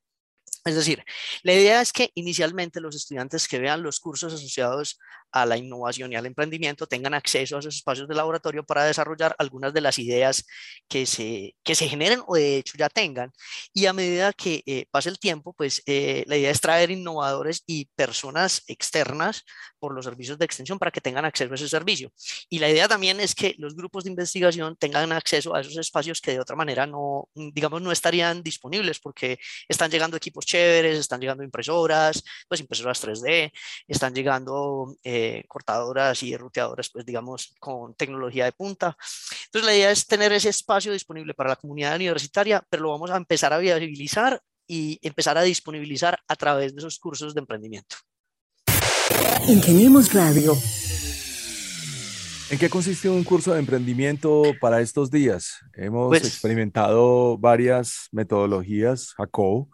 Es 0.65 0.75
decir, 0.75 1.05
la 1.43 1.53
idea 1.53 1.81
es 1.83 1.93
que 1.93 2.11
inicialmente 2.15 2.81
los 2.81 2.97
estudiantes 2.97 3.49
que 3.49 3.59
vean 3.59 3.83
los 3.83 4.01
cursos 4.01 4.33
asociados 4.33 4.99
a 5.35 5.45
la 5.45 5.57
innovación 5.57 6.13
y 6.13 6.17
al 6.17 6.27
emprendimiento 6.27 6.87
tengan 6.87 7.13
acceso 7.13 7.57
a 7.57 7.59
esos 7.59 7.75
espacios 7.75 8.07
de 8.09 8.15
laboratorio 8.15 8.65
para 8.65 8.85
desarrollar 8.85 9.35
algunas 9.39 9.75
de 9.75 9.81
las 9.81 9.99
ideas 9.99 10.47
que 10.89 11.07
se, 11.07 11.57
que 11.65 11.75
se 11.75 11.89
generen 11.89 12.23
o 12.27 12.37
de 12.37 12.59
hecho 12.59 12.79
ya 12.79 12.89
tengan. 12.89 13.33
Y 13.73 13.87
a 13.87 13.93
medida 13.93 14.33
que 14.33 14.63
eh, 14.65 14.87
pase 14.93 15.09
el 15.09 15.19
tiempo, 15.19 15.53
pues 15.53 15.83
eh, 15.87 16.25
la 16.29 16.37
idea 16.37 16.53
es 16.53 16.61
traer 16.61 16.93
innovadores 16.93 17.65
y 17.67 17.87
personas 17.97 18.63
externas 18.69 19.45
por 19.81 19.93
los 19.93 20.05
servicios 20.05 20.39
de 20.39 20.45
extensión 20.45 20.79
para 20.79 20.93
que 20.93 21.01
tengan 21.01 21.25
acceso 21.25 21.53
a 21.53 21.57
ese 21.57 21.69
servicio. 21.69 22.13
Y 22.49 22.61
la 22.61 22.71
idea 22.71 22.87
también 22.87 23.19
es 23.21 23.35
que 23.35 23.55
los 23.59 23.75
grupos 23.75 24.05
de 24.05 24.11
investigación 24.11 24.77
tengan 24.77 25.11
acceso 25.13 25.55
a 25.55 25.61
esos 25.61 25.77
espacios 25.77 26.21
que 26.21 26.31
de 26.31 26.41
otra 26.41 26.55
manera 26.57 26.87
no, 26.87 27.29
digamos, 27.35 27.83
no 27.83 27.91
estarían 27.91 28.43
disponibles 28.43 29.01
porque 29.01 29.39
están 29.69 29.91
llegando 29.91 30.17
equipos 30.17 30.47
chéveres, 30.55 30.99
están 30.99 31.21
llegando 31.21 31.43
impresoras, 31.43 32.23
pues 32.49 32.61
impresoras 32.61 33.03
3D, 33.03 33.51
están 33.89 34.15
llegando 34.15 34.95
eh, 35.03 35.43
cortadoras 35.49 36.23
y 36.23 36.37
ruteadoras, 36.37 36.91
pues 36.91 37.05
digamos, 37.05 37.55
con 37.59 37.95
tecnología 37.95 38.45
de 38.45 38.53
punta. 38.53 38.97
Entonces 39.47 39.67
la 39.67 39.75
idea 39.77 39.91
es 39.91 40.07
tener 40.07 40.33
ese 40.33 40.51
espacio 40.51 40.93
disponible 40.93 41.35
para 41.35 41.51
la 41.51 41.57
comunidad 41.57 41.97
universitaria, 41.97 42.65
pero 42.71 42.85
lo 42.85 42.91
vamos 42.91 43.11
a 43.11 43.17
empezar 43.17 43.53
a 43.53 43.59
visibilizar 43.59 44.41
y 44.69 44.99
empezar 45.03 45.37
a 45.37 45.43
disponibilizar 45.43 46.19
a 46.29 46.37
través 46.37 46.73
de 46.75 46.79
esos 46.81 46.99
cursos 46.99 47.35
de 47.35 47.41
emprendimiento. 47.41 47.97
Ingeniemos 49.49 50.13
Radio. 50.15 50.57
¿En 52.51 52.59
qué 52.59 52.71
consiste 52.71 53.09
un 53.09 53.25
curso 53.25 53.53
de 53.53 53.59
emprendimiento 53.59 54.43
para 54.61 54.81
estos 54.81 55.11
días? 55.11 55.57
Hemos 55.75 56.09
Pues- 56.09 56.25
experimentado 56.25 57.37
varias 57.39 58.09
metodologías, 58.13 59.13
Jacob. 59.17 59.69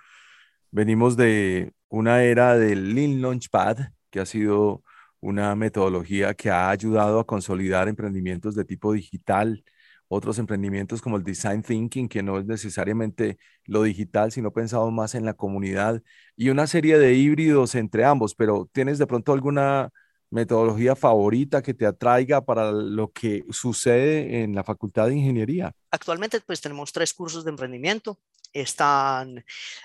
Venimos 0.70 1.16
de 1.16 1.72
una 1.88 2.22
era 2.22 2.56
del 2.56 2.94
Lean 2.94 3.20
Launchpad, 3.20 3.78
que 4.10 4.20
ha 4.20 4.26
sido 4.26 4.82
una 5.20 5.54
metodología 5.56 6.34
que 6.34 6.50
ha 6.50 6.70
ayudado 6.70 7.20
a 7.20 7.26
consolidar 7.26 7.88
emprendimientos 7.88 8.54
de 8.54 8.64
tipo 8.64 8.92
digital, 8.92 9.64
otros 10.08 10.38
emprendimientos 10.38 11.02
como 11.02 11.16
el 11.16 11.24
Design 11.24 11.62
Thinking, 11.62 12.08
que 12.08 12.22
no 12.22 12.38
es 12.38 12.46
necesariamente 12.46 13.38
lo 13.64 13.82
digital, 13.82 14.32
sino 14.32 14.52
pensado 14.52 14.90
más 14.90 15.14
en 15.14 15.24
la 15.24 15.34
comunidad, 15.34 16.02
y 16.36 16.50
una 16.50 16.66
serie 16.66 16.98
de 16.98 17.14
híbridos 17.14 17.74
entre 17.74 18.04
ambos, 18.04 18.34
pero 18.34 18.68
¿tienes 18.72 18.98
de 18.98 19.06
pronto 19.06 19.32
alguna 19.32 19.90
metodología 20.30 20.96
favorita 20.96 21.62
que 21.62 21.74
te 21.74 21.86
atraiga 21.86 22.40
para 22.44 22.72
lo 22.72 23.12
que 23.12 23.44
sucede 23.50 24.42
en 24.42 24.54
la 24.54 24.64
Facultad 24.64 25.08
de 25.08 25.16
Ingeniería? 25.16 25.72
Actualmente 25.90 26.40
pues 26.40 26.60
tenemos 26.60 26.92
tres 26.92 27.12
cursos 27.12 27.44
de 27.44 27.50
emprendimiento, 27.50 28.18
están 28.52 29.44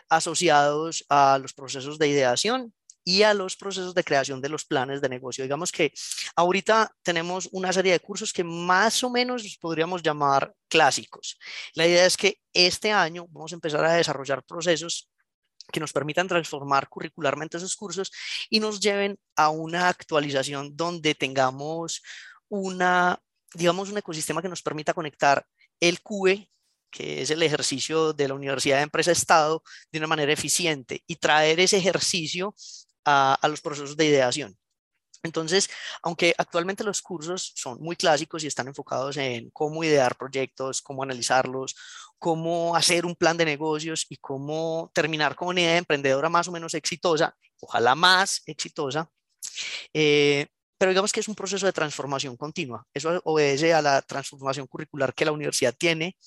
asociados 0.10 1.06
a 1.10 1.38
los 1.40 1.54
procesos 1.54 2.00
de 2.00 2.08
ideación 2.08 2.74
y 3.08 3.22
a 3.22 3.36
los 3.36 3.56
procesos 3.56 3.94
de 3.94 4.04
creación 4.04 4.42
de 4.42 4.50
los 4.50 4.66
planes 4.66 5.00
de 5.00 5.10
negocio. 5.10 5.44
Digamos 5.44 5.72
que 5.72 5.94
ahorita 6.36 6.92
tenemos 7.04 7.48
una 7.52 7.72
serie 7.72 7.92
de 7.92 8.00
cursos 8.00 8.34
que 8.34 8.44
más 8.44 9.04
o 9.04 9.12
menos 9.12 9.58
podríamos 9.62 10.02
llamar 10.02 10.54
clásicos. 10.68 11.38
La 11.76 11.86
idea 11.86 12.06
es 12.06 12.18
que 12.18 12.40
este 12.52 12.92
año 12.92 13.28
vamos 13.30 13.52
a 13.52 13.56
empezar 13.56 13.86
a 13.86 13.94
desarrollar 13.94 14.44
procesos 14.44 15.08
que 15.72 15.80
nos 15.80 15.94
permitan 15.94 16.28
transformar 16.28 16.88
curricularmente 16.90 17.58
esos 17.58 17.76
cursos 17.76 18.12
y 18.50 18.60
nos 18.60 18.80
lleven 18.80 19.18
a 19.36 19.50
una 19.50 19.90
actualización 19.90 20.76
donde 20.76 21.16
tengamos 21.16 22.02
una, 22.50 23.20
digamos, 23.54 23.90
un 23.90 23.98
ecosistema 23.98 24.42
que 24.42 24.50
nos 24.50 24.62
permita 24.62 24.94
conectar 24.94 25.46
el 25.80 26.02
QE, 26.02 26.50
que 26.92 27.22
es 27.22 27.30
el 27.30 27.44
ejercicio 27.44 28.14
de 28.14 28.28
la 28.28 28.36
Universidad 28.36 28.78
de 28.78 28.84
Empresa 28.84 29.12
Estado, 29.12 29.64
de 29.92 30.00
una 30.00 30.08
manera 30.08 30.32
eficiente 30.32 31.04
y 31.08 31.18
traer 31.18 31.60
ese 31.60 31.78
ejercicio 31.78 32.56
a, 33.04 33.34
a 33.36 33.48
los 33.48 33.62
procesos 33.62 33.98
de 33.98 34.06
ideación. 34.06 34.58
Entonces, 35.26 35.70
aunque 36.02 36.34
actualmente 36.38 36.84
los 36.84 37.02
cursos 37.02 37.52
son 37.56 37.80
muy 37.82 37.96
clásicos 37.96 38.44
y 38.44 38.48
están 38.48 38.68
enfocados 38.68 39.18
en 39.18 39.50
cómo 39.52 39.84
idear 39.84 40.16
proyectos, 40.16 40.82
cómo 40.82 41.04
analizarlos, 41.04 41.76
cómo 42.18 42.76
hacer 42.76 43.06
un 43.06 43.16
plan 43.16 43.38
de 43.38 43.46
negocios 43.46 44.06
y 44.10 44.18
cómo 44.18 44.92
terminar 44.94 45.36
con 45.36 45.50
una 45.50 45.62
idea 45.62 45.78
emprendedora 45.78 46.30
más 46.30 46.48
o 46.48 46.52
menos 46.52 46.74
exitosa, 46.74 47.36
ojalá 47.60 47.96
más 47.96 48.42
exitosa, 48.46 49.10
eh, 49.94 50.48
pero 50.78 50.92
digamos 50.92 51.12
que 51.12 51.22
es 51.22 51.28
un 51.28 51.36
proceso 51.36 51.66
de 51.66 51.74
transformación 51.74 52.36
continua. 52.36 52.86
Eso 52.94 53.22
obedece 53.24 53.74
a 53.74 53.82
la 53.82 54.02
transformación 54.02 54.68
curricular 54.68 55.14
que 55.14 55.26
la 55.26 55.32
universidad 55.32 55.74
tiene 55.78 56.18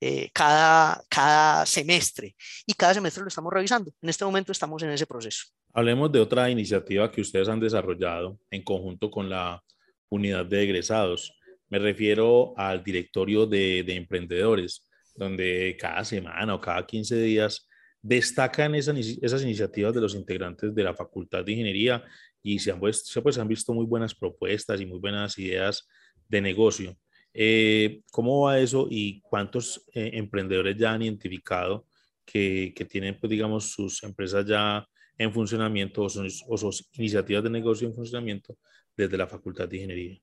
eh, 0.00 0.30
cada, 0.32 1.02
cada 1.08 1.66
semestre 1.66 2.34
y 2.66 2.74
cada 2.74 2.94
semestre 2.94 3.22
lo 3.22 3.28
estamos 3.28 3.52
revisando. 3.52 3.92
En 4.00 4.08
este 4.08 4.24
momento 4.24 4.52
estamos 4.52 4.82
en 4.82 4.90
ese 4.90 5.06
proceso. 5.06 5.46
Hablemos 5.72 6.10
de 6.10 6.20
otra 6.20 6.50
iniciativa 6.50 7.10
que 7.10 7.20
ustedes 7.20 7.48
han 7.48 7.60
desarrollado 7.60 8.38
en 8.50 8.62
conjunto 8.62 9.10
con 9.10 9.28
la 9.28 9.62
unidad 10.08 10.46
de 10.46 10.62
egresados. 10.62 11.32
Me 11.68 11.78
refiero 11.78 12.54
al 12.56 12.82
directorio 12.82 13.46
de, 13.46 13.82
de 13.82 13.94
emprendedores, 13.94 14.88
donde 15.14 15.76
cada 15.78 16.04
semana 16.04 16.54
o 16.54 16.60
cada 16.60 16.86
15 16.86 17.20
días 17.20 17.68
destacan 18.02 18.74
esas, 18.74 19.42
iniciativas 19.42 19.94
de 19.94 20.00
los 20.00 20.14
integrantes 20.14 20.74
de 20.74 20.82
la 20.84 20.94
Facultad 20.94 21.44
de 21.44 21.52
Ingeniería 21.52 22.04
y 22.42 22.58
se 22.58 22.70
han, 22.70 22.80
pues, 22.80 23.04
se 23.04 23.40
han 23.40 23.48
visto 23.48 23.74
muy 23.74 23.86
buenas 23.86 24.14
propuestas 24.14 24.80
y 24.80 24.86
muy 24.86 24.98
buenas 24.98 25.38
ideas 25.38 25.86
de 26.28 26.40
negocio. 26.40 26.96
Eh, 27.34 28.00
¿Cómo 28.10 28.42
va 28.42 28.58
eso 28.58 28.86
y 28.90 29.20
cuántos 29.20 29.84
eh, 29.94 30.10
emprendedores 30.14 30.76
ya 30.76 30.92
han 30.92 31.02
identificado 31.02 31.86
que, 32.24 32.72
que, 32.74 32.84
tienen, 32.84 33.18
pues, 33.18 33.30
digamos, 33.30 33.72
sus 33.72 34.02
empresas 34.02 34.46
ya 34.46 34.86
en 35.18 35.32
funcionamiento 35.32 36.04
o 36.04 36.08
sus, 36.08 36.44
o 36.48 36.56
sus 36.56 36.88
iniciativas 36.92 37.42
de 37.42 37.50
negocio 37.50 37.88
en 37.88 37.94
funcionamiento 37.94 38.56
desde 38.96 39.18
la 39.18 39.26
Facultad 39.26 39.68
de 39.68 39.76
Ingeniería? 39.76 40.20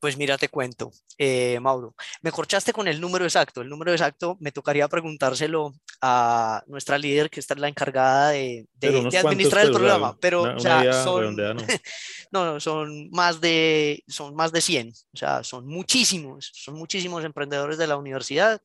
Pues 0.00 0.16
mira, 0.16 0.38
te 0.38 0.48
cuento, 0.48 0.92
eh, 1.18 1.58
Mauro, 1.60 1.94
me 2.22 2.30
corchaste 2.30 2.72
con 2.72 2.86
el 2.86 3.00
número 3.00 3.24
exacto. 3.24 3.60
El 3.60 3.68
número 3.68 3.92
exacto 3.92 4.36
me 4.40 4.52
tocaría 4.52 4.88
preguntárselo 4.88 5.74
a 6.00 6.62
nuestra 6.68 6.98
líder, 6.98 7.28
que 7.28 7.40
está 7.40 7.54
la 7.56 7.68
encargada 7.68 8.30
de, 8.30 8.66
de, 8.74 9.08
de 9.10 9.18
administrar 9.18 9.66
el 9.66 9.72
programa. 9.72 10.16
Pero, 10.20 10.42
una, 10.42 10.56
o 10.56 10.60
sea, 10.60 10.92
son, 11.04 11.36
no, 12.32 12.44
no, 12.44 12.60
son 12.60 13.10
más 13.10 13.40
de, 13.40 14.04
son 14.06 14.34
más 14.34 14.52
de 14.52 14.60
100. 14.60 14.92
O 15.12 15.16
sea, 15.16 15.42
son 15.42 15.66
muchísimos, 15.66 16.50
son 16.54 16.76
muchísimos 16.76 17.24
emprendedores 17.24 17.76
de 17.76 17.86
la 17.88 17.96
universidad. 17.96 18.62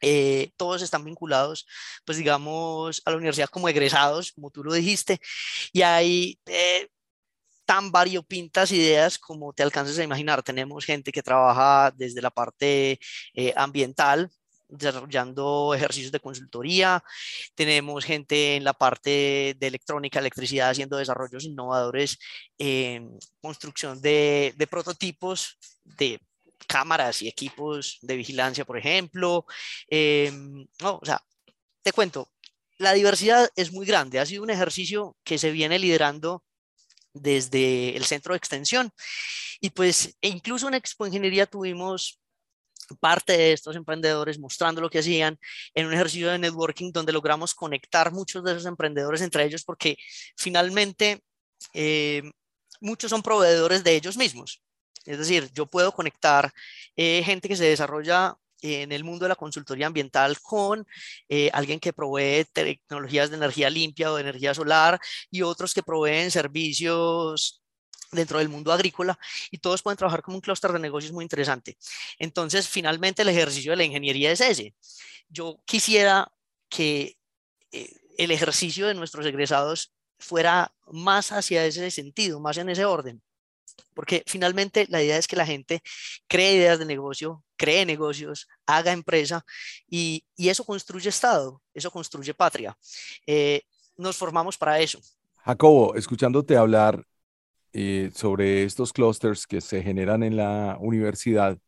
Eh, 0.00 0.52
todos 0.56 0.82
están 0.82 1.04
vinculados, 1.04 1.66
pues 2.04 2.18
digamos, 2.18 3.02
a 3.04 3.10
la 3.10 3.16
universidad 3.16 3.48
como 3.48 3.68
egresados, 3.68 4.32
como 4.32 4.50
tú 4.50 4.64
lo 4.64 4.72
dijiste, 4.72 5.20
y 5.72 5.82
hay 5.82 6.38
eh, 6.46 6.88
tan 7.68 7.92
variopintas 7.92 8.72
ideas 8.72 9.18
como 9.18 9.52
te 9.52 9.62
alcances 9.62 9.98
a 9.98 10.04
imaginar. 10.04 10.42
Tenemos 10.42 10.84
gente 10.86 11.12
que 11.12 11.22
trabaja 11.22 11.92
desde 11.96 12.22
la 12.22 12.30
parte 12.30 12.98
eh, 13.34 13.52
ambiental, 13.56 14.30
desarrollando 14.68 15.74
ejercicios 15.74 16.12
de 16.12 16.20
consultoría. 16.20 17.02
Tenemos 17.54 18.04
gente 18.04 18.56
en 18.56 18.64
la 18.64 18.72
parte 18.72 19.54
de 19.58 19.66
electrónica, 19.66 20.18
electricidad, 20.18 20.70
haciendo 20.70 20.96
desarrollos 20.96 21.44
innovadores 21.44 22.18
en 22.58 23.18
construcción 23.40 24.00
de, 24.00 24.54
de 24.56 24.66
prototipos 24.66 25.58
de 25.84 26.20
cámaras 26.66 27.22
y 27.22 27.28
equipos 27.28 27.98
de 28.02 28.16
vigilancia, 28.16 28.64
por 28.64 28.78
ejemplo. 28.78 29.46
Eh, 29.88 30.30
no, 30.80 30.98
o 31.00 31.04
sea, 31.04 31.22
te 31.82 31.92
cuento, 31.92 32.30
la 32.78 32.92
diversidad 32.92 33.50
es 33.56 33.72
muy 33.72 33.86
grande. 33.86 34.20
Ha 34.20 34.26
sido 34.26 34.42
un 34.42 34.50
ejercicio 34.50 35.16
que 35.24 35.38
se 35.38 35.50
viene 35.50 35.78
liderando 35.78 36.44
desde 37.12 37.96
el 37.96 38.04
centro 38.04 38.32
de 38.32 38.38
extensión. 38.38 38.92
Y 39.60 39.70
pues 39.70 40.16
e 40.20 40.28
incluso 40.28 40.68
en 40.68 40.74
Expo 40.74 41.06
Ingeniería 41.06 41.46
tuvimos 41.46 42.20
parte 43.00 43.36
de 43.36 43.52
estos 43.52 43.76
emprendedores 43.76 44.38
mostrando 44.38 44.80
lo 44.80 44.88
que 44.88 45.00
hacían 45.00 45.38
en 45.74 45.86
un 45.86 45.92
ejercicio 45.92 46.30
de 46.30 46.38
networking 46.38 46.90
donde 46.92 47.12
logramos 47.12 47.54
conectar 47.54 48.12
muchos 48.12 48.42
de 48.44 48.52
esos 48.52 48.66
emprendedores 48.66 49.20
entre 49.20 49.44
ellos 49.44 49.64
porque 49.64 49.96
finalmente 50.36 51.22
eh, 51.74 52.22
muchos 52.80 53.10
son 53.10 53.22
proveedores 53.22 53.84
de 53.84 53.94
ellos 53.94 54.16
mismos. 54.16 54.62
Es 55.04 55.18
decir, 55.18 55.50
yo 55.52 55.66
puedo 55.66 55.92
conectar 55.92 56.52
eh, 56.96 57.22
gente 57.24 57.48
que 57.48 57.56
se 57.56 57.64
desarrolla 57.64 58.36
en 58.60 58.92
el 58.92 59.04
mundo 59.04 59.24
de 59.24 59.30
la 59.30 59.36
consultoría 59.36 59.86
ambiental 59.86 60.40
con 60.40 60.86
eh, 61.28 61.50
alguien 61.52 61.80
que 61.80 61.92
provee 61.92 62.44
tecnologías 62.52 63.30
de 63.30 63.36
energía 63.36 63.70
limpia 63.70 64.10
o 64.10 64.16
de 64.16 64.22
energía 64.22 64.54
solar 64.54 64.98
y 65.30 65.42
otros 65.42 65.74
que 65.74 65.82
proveen 65.82 66.30
servicios 66.30 67.62
dentro 68.10 68.38
del 68.38 68.48
mundo 68.48 68.72
agrícola 68.72 69.18
y 69.50 69.58
todos 69.58 69.82
pueden 69.82 69.98
trabajar 69.98 70.22
como 70.22 70.36
un 70.36 70.40
clúster 70.40 70.72
de 70.72 70.78
negocios 70.78 71.12
muy 71.12 71.24
interesante. 71.24 71.76
Entonces, 72.18 72.68
finalmente 72.68 73.22
el 73.22 73.28
ejercicio 73.28 73.72
de 73.72 73.76
la 73.76 73.84
ingeniería 73.84 74.32
es 74.32 74.40
ese. 74.40 74.74
Yo 75.28 75.60
quisiera 75.66 76.32
que 76.68 77.18
eh, 77.72 77.90
el 78.16 78.30
ejercicio 78.30 78.86
de 78.86 78.94
nuestros 78.94 79.26
egresados 79.26 79.92
fuera 80.18 80.74
más 80.90 81.32
hacia 81.32 81.64
ese 81.64 81.90
sentido, 81.90 82.40
más 82.40 82.56
en 82.56 82.70
ese 82.70 82.84
orden. 82.84 83.22
Porque 83.94 84.22
finalmente 84.26 84.86
la 84.88 85.02
idea 85.02 85.16
es 85.16 85.26
que 85.26 85.36
la 85.36 85.46
gente 85.46 85.82
cree 86.26 86.54
ideas 86.54 86.78
de 86.78 86.86
negocio, 86.86 87.44
cree 87.56 87.84
negocios, 87.84 88.48
haga 88.66 88.92
empresa 88.92 89.44
y, 89.88 90.24
eso 90.36 90.64
construye 90.64 91.08
Estado, 91.08 91.60
eso 91.74 91.90
construye 91.90 92.32
patria. 92.32 92.76
Eh, 93.26 93.62
nos 93.96 94.16
formamos 94.16 94.56
para 94.56 94.78
eso. 94.80 95.00
Jacobo, 95.44 95.94
escuchándote 95.94 96.56
hablar 96.56 97.04
eh, 97.72 98.10
sobre 98.14 98.64
estos 98.64 98.92
clústeres 98.92 99.46
que 99.46 99.60
se 99.60 99.82
generan 99.82 100.22
en 100.22 100.36
la 100.36 100.78
universidad, 100.80 101.58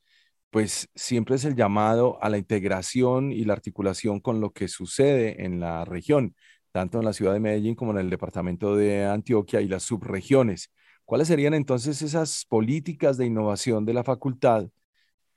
pues 0.51 0.89
siempre 0.95 1.37
es 1.37 1.45
el 1.45 1.57
llamado 1.57 2.23
a 2.23 2.29
la 2.29 2.39
integración 2.39 3.33
y 3.33 3.45
la 3.45 3.53
articulación 3.53 4.21
con 4.21 4.41
lo 4.41 4.53
que 4.53 4.69
sucede 4.69 5.45
en 5.45 5.61
la 5.61 5.85
región, 5.85 6.35
tanto 6.73 6.99
en 6.99 7.05
la 7.05 7.13
ciudad 7.13 7.33
de 7.33 7.41
Medellín 7.41 7.75
como 7.75 7.93
en 7.93 7.99
el 7.99 8.11
departamento 8.11 8.77
de 8.77 9.07
Antioquia 9.07 9.61
y 9.61 9.69
las 9.69 9.85
subregiones. 9.85 10.71
¿Cuáles 11.11 11.27
serían 11.27 11.55
entonces 11.55 12.03
esas 12.03 12.45
políticas 12.45 13.17
de 13.17 13.27
innovación 13.27 13.85
de 13.85 13.95
la 13.95 14.05
facultad 14.05 14.69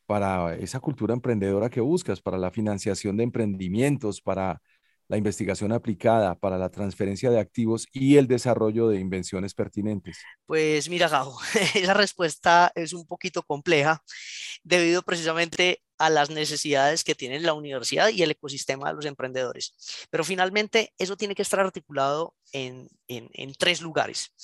para 0.05 0.53
esa 0.57 0.79
cultura 0.79 1.15
emprendedora 1.15 1.71
que 1.71 1.81
buscas, 1.81 2.21
para 2.21 2.37
la 2.37 2.51
financiación 2.51 3.17
de 3.17 3.23
emprendimientos, 3.23 4.21
para 4.21 4.61
la 5.07 5.17
investigación 5.17 5.71
aplicada, 5.71 6.35
para 6.35 6.59
la 6.59 6.69
transferencia 6.69 7.31
de 7.31 7.39
activos 7.39 7.87
y 7.91 8.17
el 8.17 8.27
desarrollo 8.27 8.87
de 8.87 8.99
invenciones 8.99 9.55
pertinentes? 9.55 10.19
Pues 10.45 10.89
mira, 10.89 11.09
Gabo, 11.09 11.39
esa 11.73 11.95
respuesta 11.95 12.71
es 12.75 12.93
un 12.93 13.07
poquito 13.07 13.41
compleja 13.41 14.03
debido 14.61 15.01
precisamente 15.01 15.81
a 15.97 16.11
las 16.11 16.29
necesidades 16.29 17.03
que 17.03 17.15
tiene 17.15 17.39
la 17.39 17.53
universidad 17.53 18.09
y 18.09 18.21
el 18.21 18.29
ecosistema 18.29 18.89
de 18.89 18.93
los 18.93 19.05
emprendedores. 19.05 19.73
Pero 20.11 20.23
finalmente 20.23 20.93
eso 20.99 21.17
tiene 21.17 21.33
que 21.33 21.41
estar 21.41 21.59
articulado 21.59 22.35
en, 22.51 22.89
en 23.07 23.53
tres 23.55 23.81
lugares. 23.81 24.35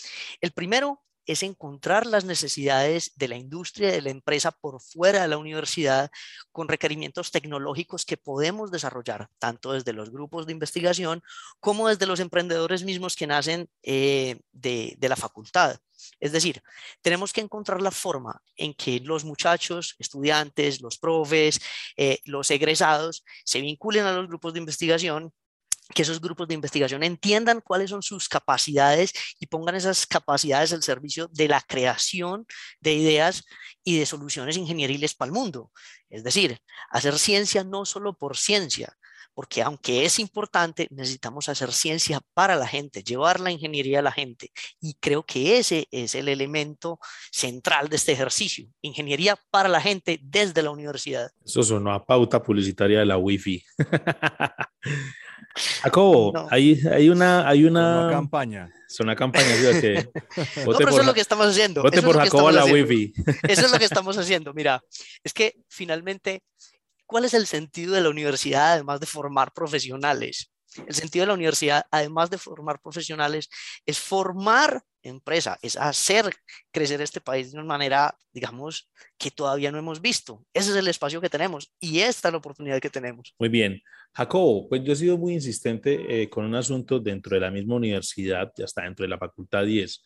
El 0.41 0.53
primero 0.53 1.03
es 1.29 1.43
encontrar 1.43 2.07
las 2.07 2.25
necesidades 2.25 3.11
de 3.15 3.27
la 3.27 3.35
industria, 3.35 3.91
de 3.91 4.01
la 4.01 4.09
empresa 4.09 4.51
por 4.51 4.81
fuera 4.81 5.21
de 5.21 5.27
la 5.27 5.37
universidad, 5.37 6.09
con 6.51 6.67
requerimientos 6.67 7.29
tecnológicos 7.29 8.03
que 8.03 8.17
podemos 8.17 8.71
desarrollar, 8.71 9.29
tanto 9.37 9.73
desde 9.73 9.93
los 9.93 10.09
grupos 10.09 10.47
de 10.47 10.53
investigación 10.53 11.21
como 11.59 11.87
desde 11.87 12.07
los 12.07 12.19
emprendedores 12.19 12.83
mismos 12.83 13.15
que 13.15 13.27
nacen 13.27 13.69
eh, 13.83 14.39
de, 14.51 14.97
la 15.01 15.15
facultad. 15.15 15.77
Es 16.19 16.31
decir, 16.31 16.63
tenemos 17.03 17.31
que 17.31 17.41
encontrar 17.41 17.79
la 17.79 17.91
forma 17.91 18.41
en 18.55 18.73
que 18.73 18.99
los 18.99 19.23
muchachos, 19.23 19.95
estudiantes, 19.99 20.81
los 20.81 20.97
profes, 20.97 21.61
eh, 21.95 22.21
los 22.25 22.49
egresados 22.49 23.23
se 23.45 23.61
vinculen 23.61 24.05
a 24.05 24.13
los 24.13 24.27
grupos 24.27 24.53
de 24.53 24.59
investigación 24.59 25.31
que 25.93 26.03
esos 26.03 26.21
grupos 26.21 26.47
de 26.47 26.53
investigación 26.53 27.03
entiendan 27.03 27.61
cuáles 27.61 27.89
son 27.89 28.03
sus 28.03 28.29
capacidades 28.29 29.13
y 29.39 29.47
pongan 29.47 29.75
esas 29.75 30.05
capacidades 30.05 30.71
al 30.73 30.83
servicio 30.83 31.27
de 31.31 31.47
la 31.47 31.61
creación 31.61 32.45
de 32.79 32.93
ideas 32.93 33.43
y 33.83 33.97
de 33.97 34.05
soluciones 34.05 34.57
ingenieriles 34.57 35.15
para 35.15 35.29
el 35.29 35.33
mundo. 35.33 35.71
Es 36.09 36.23
decir, 36.23 36.59
hacer 36.91 37.17
ciencia 37.17 37.63
no 37.63 37.85
solo 37.85 38.13
por 38.13 38.37
ciencia, 38.37 38.95
porque 39.33 39.61
aunque 39.61 40.05
es 40.05 40.19
importante, 40.19 40.87
necesitamos 40.91 41.47
hacer 41.49 41.71
ciencia 41.71 42.19
para 42.33 42.55
la 42.55 42.67
gente, 42.67 43.03
llevar 43.03 43.39
la 43.39 43.51
ingeniería 43.51 43.99
a 43.99 44.01
la 44.01 44.11
gente. 44.11 44.51
Y 44.81 44.95
creo 44.95 45.23
que 45.23 45.57
ese 45.57 45.87
es 45.91 46.13
el 46.13 46.27
elemento 46.27 46.99
central 47.31 47.87
de 47.87 47.95
este 47.95 48.11
ejercicio, 48.11 48.67
ingeniería 48.81 49.39
para 49.49 49.69
la 49.69 49.79
gente 49.79 50.19
desde 50.21 50.61
la 50.61 50.71
universidad. 50.71 51.31
Eso 51.45 51.63
sonó 51.63 51.93
a 51.93 52.05
pauta 52.05 52.43
publicitaria 52.43 52.99
de 52.99 53.05
la 53.05 53.17
Wi-Fi. 53.17 53.63
Jacobo, 55.55 56.47
hay, 56.51 56.81
hay, 56.91 57.09
una, 57.09 57.47
hay 57.47 57.65
una, 57.65 58.09
campaña. 58.11 58.69
Es 58.87 58.99
una 58.99 59.15
campaña. 59.15 59.47
Que 59.79 60.09
no, 60.65 60.77
pero 60.77 60.89
eso 60.89 61.01
es 61.01 61.05
lo 61.05 61.13
que 61.13 61.21
estamos 61.21 61.47
haciendo. 61.47 61.81
Vote 61.83 62.01
por 62.01 62.17
Jacobo 62.17 62.51
la 62.51 62.65
Wi-Fi. 62.65 63.13
Eso 63.47 63.65
es 63.65 63.71
lo 63.71 63.79
que 63.79 63.85
estamos 63.85 64.17
haciendo. 64.17 64.53
Mira, 64.53 64.83
es 65.23 65.33
que 65.33 65.55
finalmente, 65.67 66.43
¿cuál 67.05 67.25
es 67.25 67.33
el 67.33 67.47
sentido 67.47 67.93
de 67.93 68.01
la 68.01 68.09
universidad 68.09 68.73
además 68.73 68.99
de 68.99 69.05
formar 69.05 69.53
profesionales? 69.53 70.49
El 70.87 70.93
sentido 70.93 71.23
de 71.23 71.27
la 71.27 71.33
universidad, 71.33 71.85
además 71.91 72.29
de 72.29 72.37
formar 72.37 72.79
profesionales, 72.81 73.49
es 73.85 73.99
formar 73.99 74.83
empresa, 75.01 75.57
es 75.61 75.77
hacer 75.77 76.33
crecer 76.71 77.01
este 77.01 77.21
país 77.21 77.51
de 77.51 77.57
una 77.57 77.67
manera, 77.67 78.15
digamos, 78.33 78.89
que 79.17 79.31
todavía 79.31 79.71
no 79.71 79.79
hemos 79.79 80.01
visto. 80.01 80.45
Ese 80.53 80.71
es 80.71 80.75
el 80.75 80.87
espacio 80.87 81.21
que 81.21 81.29
tenemos 81.29 81.71
y 81.79 81.99
esta 81.99 82.27
es 82.27 82.31
la 82.33 82.37
oportunidad 82.37 82.79
que 82.79 82.89
tenemos. 82.89 83.33
Muy 83.39 83.49
bien. 83.49 83.81
Jacobo, 84.13 84.67
pues 84.67 84.83
yo 84.83 84.93
he 84.93 84.95
sido 84.95 85.17
muy 85.17 85.33
insistente 85.33 86.23
eh, 86.23 86.29
con 86.29 86.45
un 86.45 86.55
asunto 86.55 86.99
dentro 86.99 87.35
de 87.35 87.41
la 87.41 87.51
misma 87.51 87.75
universidad, 87.75 88.51
ya 88.57 88.65
está 88.65 88.83
dentro 88.83 89.03
de 89.03 89.09
la 89.09 89.17
facultad 89.17 89.65
y 89.65 89.81
es, 89.81 90.03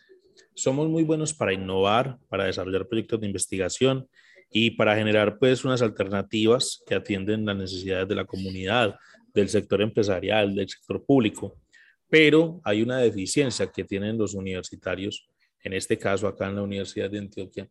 somos 0.53 0.87
muy 0.89 1.03
buenos 1.03 1.33
para 1.33 1.53
innovar, 1.53 2.17
para 2.29 2.45
desarrollar 2.45 2.87
proyectos 2.87 3.19
de 3.19 3.27
investigación 3.27 4.07
y 4.51 4.71
para 4.71 4.95
generar 4.95 5.39
pues 5.39 5.65
unas 5.65 5.81
alternativas 5.81 6.83
que 6.85 6.95
atienden 6.95 7.45
las 7.45 7.57
necesidades 7.57 8.07
de 8.07 8.15
la 8.15 8.25
comunidad, 8.25 8.95
del 9.33 9.49
sector 9.49 9.81
empresarial, 9.81 10.55
del 10.55 10.69
sector 10.69 11.03
público 11.03 11.57
pero 12.13 12.61
hay 12.63 12.83
una 12.83 12.99
deficiencia 12.99 13.71
que 13.71 13.83
tienen 13.83 14.19
los 14.19 14.35
universitarios, 14.35 15.27
en 15.63 15.73
este 15.73 15.97
caso 15.97 16.27
acá 16.27 16.47
en 16.47 16.57
la 16.57 16.61
Universidad 16.61 17.09
de 17.09 17.17
Antioquia, 17.17 17.67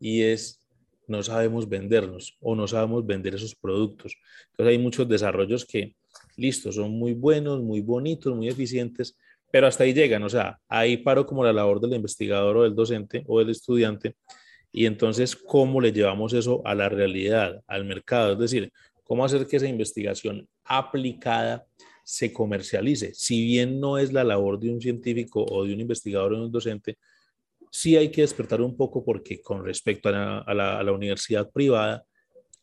y 0.00 0.22
es 0.22 0.66
no 1.06 1.22
sabemos 1.22 1.68
vendernos 1.68 2.36
o 2.40 2.56
no 2.56 2.66
sabemos 2.66 3.06
vender 3.06 3.36
esos 3.36 3.54
productos. 3.54 4.16
Entonces 4.50 4.72
hay 4.72 4.78
muchos 4.78 5.08
desarrollos 5.08 5.64
que, 5.64 5.94
listo, 6.36 6.72
son 6.72 6.90
muy 6.90 7.12
buenos, 7.12 7.62
muy 7.62 7.82
bonitos, 7.82 8.34
muy 8.34 8.48
eficientes, 8.48 9.16
pero 9.52 9.68
hasta 9.68 9.84
ahí 9.84 9.94
llegan, 9.94 10.24
o 10.24 10.28
sea, 10.28 10.58
ahí 10.66 10.96
paro 10.96 11.24
como 11.24 11.44
la 11.44 11.52
labor 11.52 11.80
del 11.80 11.94
investigador 11.94 12.56
o 12.56 12.62
del 12.64 12.74
docente 12.74 13.22
o 13.28 13.38
del 13.38 13.50
estudiante, 13.50 14.16
y 14.72 14.86
entonces, 14.86 15.36
¿cómo 15.36 15.80
le 15.80 15.92
llevamos 15.92 16.32
eso 16.32 16.62
a 16.66 16.74
la 16.74 16.88
realidad, 16.88 17.62
al 17.68 17.84
mercado? 17.84 18.32
Es 18.32 18.40
decir, 18.40 18.72
¿cómo 19.04 19.24
hacer 19.24 19.46
que 19.46 19.58
esa 19.58 19.68
investigación 19.68 20.48
aplicada 20.64 21.66
se 22.04 22.32
comercialice. 22.32 23.14
Si 23.14 23.44
bien 23.44 23.80
no 23.80 23.98
es 23.98 24.12
la 24.12 24.24
labor 24.24 24.60
de 24.60 24.70
un 24.70 24.80
científico 24.80 25.44
o 25.44 25.64
de 25.64 25.72
un 25.72 25.80
investigador 25.80 26.34
o 26.34 26.36
de 26.36 26.42
un 26.44 26.52
docente, 26.52 26.98
sí 27.70 27.96
hay 27.96 28.10
que 28.10 28.20
despertar 28.20 28.60
un 28.60 28.76
poco 28.76 29.04
porque 29.04 29.40
con 29.40 29.64
respecto 29.64 30.08
a 30.08 30.54
la, 30.54 30.92
universidad 30.92 31.50
privada, 31.50 32.04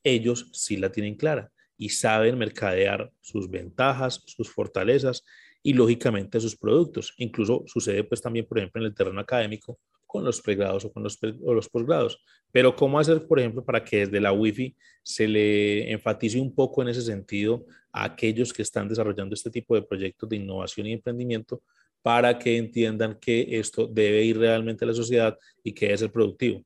ellos 0.04 0.50
sí 0.54 0.78
la 0.78 0.92
tienen 0.92 1.16
clara 1.16 1.52
y 1.78 1.90
saben 1.90 2.38
mercadear 2.38 3.12
sus 3.20 3.50
ventajas, 3.50 4.24
sus 4.26 4.50
fortalezas 4.50 5.24
y 5.64 5.74
lógicamente 5.74 6.40
sus 6.40 6.56
productos. 6.56 7.14
Incluso 7.18 7.64
sucede 7.66 8.04
pues 8.04 8.22
también, 8.22 8.46
por 8.46 8.60
ejemplo, 8.60 8.82
en 8.82 8.88
el 8.88 8.96
terreno 8.96 9.20
académico 9.20 9.80
con 10.12 10.26
los 10.26 10.42
pregrados 10.42 10.84
o 10.84 10.92
con 10.92 11.04
los, 11.04 11.18
o 11.42 11.54
los 11.54 11.70
posgrados. 11.70 12.22
Pero 12.52 12.76
¿cómo 12.76 13.00
hacer, 13.00 13.26
por 13.26 13.40
ejemplo, 13.40 13.64
para 13.64 13.82
que 13.82 14.00
desde 14.00 14.20
la 14.20 14.34
Wi-Fi 14.34 14.76
se 15.02 15.26
le 15.26 15.90
enfatice 15.90 16.38
un 16.38 16.54
poco 16.54 16.82
en 16.82 16.90
ese 16.90 17.02
sentido 17.02 17.66
a 17.94 18.04
aquellos 18.04 18.52
que 18.52 18.62
están 18.62 18.90
desarrollando 18.90 19.34
este 19.34 19.50
tipo 19.50 19.74
de 19.74 19.84
proyectos 19.84 20.28
de 20.28 20.36
innovación 20.36 20.88
y 20.88 20.94
emprendimiento 20.94 21.64
para 22.02 22.38
que 22.38 22.58
entiendan 22.58 23.18
que 23.22 23.58
esto 23.58 23.88
debe 23.88 24.22
ir 24.24 24.38
realmente 24.38 24.84
a 24.84 24.90
la 24.90 24.94
sociedad 24.94 25.38
y 25.64 25.72
que 25.72 25.94
es 25.94 26.02
el 26.02 26.12
productivo? 26.12 26.62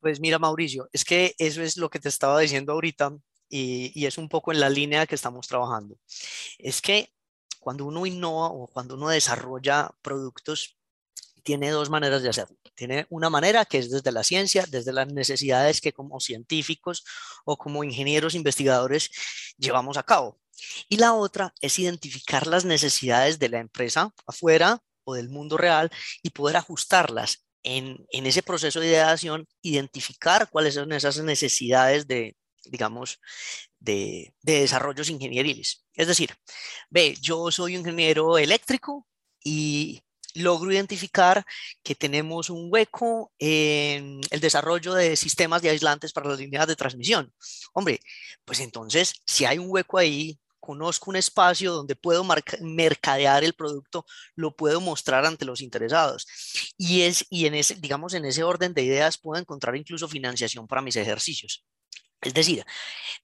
Pues 0.00 0.18
mira, 0.18 0.40
Mauricio, 0.40 0.88
es 0.92 1.04
que 1.04 1.36
eso 1.38 1.62
es 1.62 1.76
lo 1.76 1.88
que 1.90 2.00
te 2.00 2.08
estaba 2.08 2.40
diciendo 2.40 2.72
ahorita 2.72 3.16
y, 3.48 3.92
y 3.94 4.06
es 4.06 4.18
un 4.18 4.28
poco 4.28 4.50
en 4.50 4.58
la 4.58 4.68
línea 4.68 5.06
que 5.06 5.14
estamos 5.14 5.46
trabajando. 5.46 5.96
Es 6.58 6.82
que 6.82 7.08
cuando 7.60 7.84
uno 7.84 8.04
innova 8.04 8.48
o 8.48 8.66
cuando 8.66 8.96
uno 8.96 9.10
desarrolla 9.10 9.92
productos 10.02 10.76
tiene 11.42 11.70
dos 11.70 11.90
maneras 11.90 12.22
de 12.22 12.28
hacerlo. 12.30 12.56
Tiene 12.74 13.06
una 13.10 13.30
manera 13.30 13.64
que 13.64 13.78
es 13.78 13.90
desde 13.90 14.12
la 14.12 14.24
ciencia, 14.24 14.64
desde 14.68 14.92
las 14.92 15.12
necesidades 15.12 15.80
que 15.80 15.92
como 15.92 16.20
científicos 16.20 17.04
o 17.44 17.56
como 17.56 17.84
ingenieros 17.84 18.34
investigadores 18.34 19.10
llevamos 19.58 19.96
a 19.96 20.02
cabo. 20.02 20.38
Y 20.88 20.96
la 20.96 21.14
otra 21.14 21.54
es 21.60 21.78
identificar 21.78 22.46
las 22.46 22.64
necesidades 22.64 23.38
de 23.38 23.48
la 23.48 23.58
empresa 23.58 24.12
afuera 24.26 24.80
o 25.04 25.14
del 25.14 25.28
mundo 25.28 25.56
real 25.56 25.90
y 26.22 26.30
poder 26.30 26.56
ajustarlas 26.56 27.44
en, 27.62 28.06
ese 28.10 28.42
proceso 28.42 28.80
de 28.80 28.88
ideación, 28.88 29.46
identificar 29.62 30.48
cuáles 30.50 30.74
son 30.74 30.92
esas 30.92 31.18
necesidades 31.18 32.06
de, 32.06 32.36
digamos, 32.64 33.20
de, 33.78 34.34
de 34.42 34.60
desarrollos 34.60 35.10
ingenieriles. 35.10 35.84
Es 35.94 36.08
decir, 36.08 36.34
ve, 36.90 37.16
yo 37.20 37.50
soy 37.50 37.76
ingeniero 37.76 38.38
eléctrico 38.38 39.06
y 39.44 40.02
logro 40.34 40.72
identificar 40.72 41.44
que 41.82 41.94
tenemos 41.94 42.50
un 42.50 42.68
hueco 42.70 43.32
en 43.38 44.20
el 44.30 44.40
desarrollo 44.40 44.94
de 44.94 45.16
sistemas 45.16 45.62
de 45.62 45.70
aislantes 45.70 46.12
para 46.12 46.30
las 46.30 46.38
líneas 46.38 46.66
de 46.66 46.76
transmisión. 46.76 47.32
Hombre, 47.72 48.00
pues 48.44 48.60
entonces, 48.60 49.14
si 49.26 49.44
hay 49.44 49.58
un 49.58 49.66
hueco 49.68 49.98
ahí, 49.98 50.38
conozco 50.62 51.10
un 51.10 51.16
espacio 51.16 51.72
donde 51.72 51.96
puedo 51.96 52.24
mercadear 52.60 53.42
el 53.42 53.54
producto, 53.54 54.06
lo 54.36 54.54
puedo 54.54 54.80
mostrar 54.80 55.26
ante 55.26 55.44
los 55.44 55.60
interesados. 55.60 56.26
Y, 56.78 57.02
es, 57.02 57.26
y 57.30 57.46
en 57.46 57.54
ese, 57.54 57.74
digamos, 57.74 58.14
en 58.14 58.24
ese 58.24 58.44
orden 58.44 58.72
de 58.72 58.84
ideas 58.84 59.18
puedo 59.18 59.40
encontrar 59.40 59.76
incluso 59.76 60.06
financiación 60.08 60.68
para 60.68 60.80
mis 60.80 60.94
ejercicios. 60.96 61.64
Es 62.22 62.34
decir, 62.34 62.64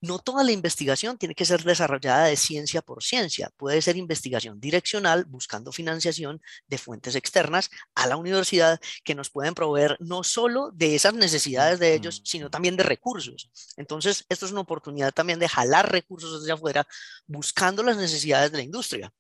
no 0.01 0.19
toda 0.19 0.43
la 0.43 0.51
investigación 0.51 1.19
tiene 1.19 1.37
que 1.37 1.45
ser 1.45 1.63
desarrollada 1.63 2.25
de 2.27 2.37
ciencia 2.37 2.83
por 2.83 3.03
ciencia. 3.03 3.51
Puede 3.57 3.81
ser 3.81 3.97
investigación 3.97 4.61
direccional 4.61 5.25
buscando 5.25 5.71
financiación 5.71 6.43
de 6.67 6.79
fuentes 6.79 7.15
externas 7.15 7.71
a 7.95 8.09
la 8.09 8.17
universidad 8.17 8.81
que 9.05 9.15
nos 9.15 9.31
pueden 9.31 9.55
proveer 9.55 9.97
no 10.01 10.25
solo 10.25 10.73
de 10.73 10.97
esas 10.97 11.15
necesidades 11.15 11.79
de 11.79 11.95
ellos, 11.95 12.23
sino 12.25 12.51
también 12.51 12.77
de 12.77 12.83
recursos. 12.83 13.51
Entonces, 13.77 14.25
esto 14.29 14.47
es 14.47 14.53
una 14.53 14.63
oportunidad 14.63 15.13
también 15.13 15.39
de 15.39 15.49
jalar 15.49 15.91
recursos 15.93 16.41
desde 16.41 16.53
afuera 16.53 16.87
buscando 17.27 17.85
las 17.85 17.97
necesidades 17.97 18.51
de 18.51 18.59
la 18.59 18.65
industria. 18.65 19.13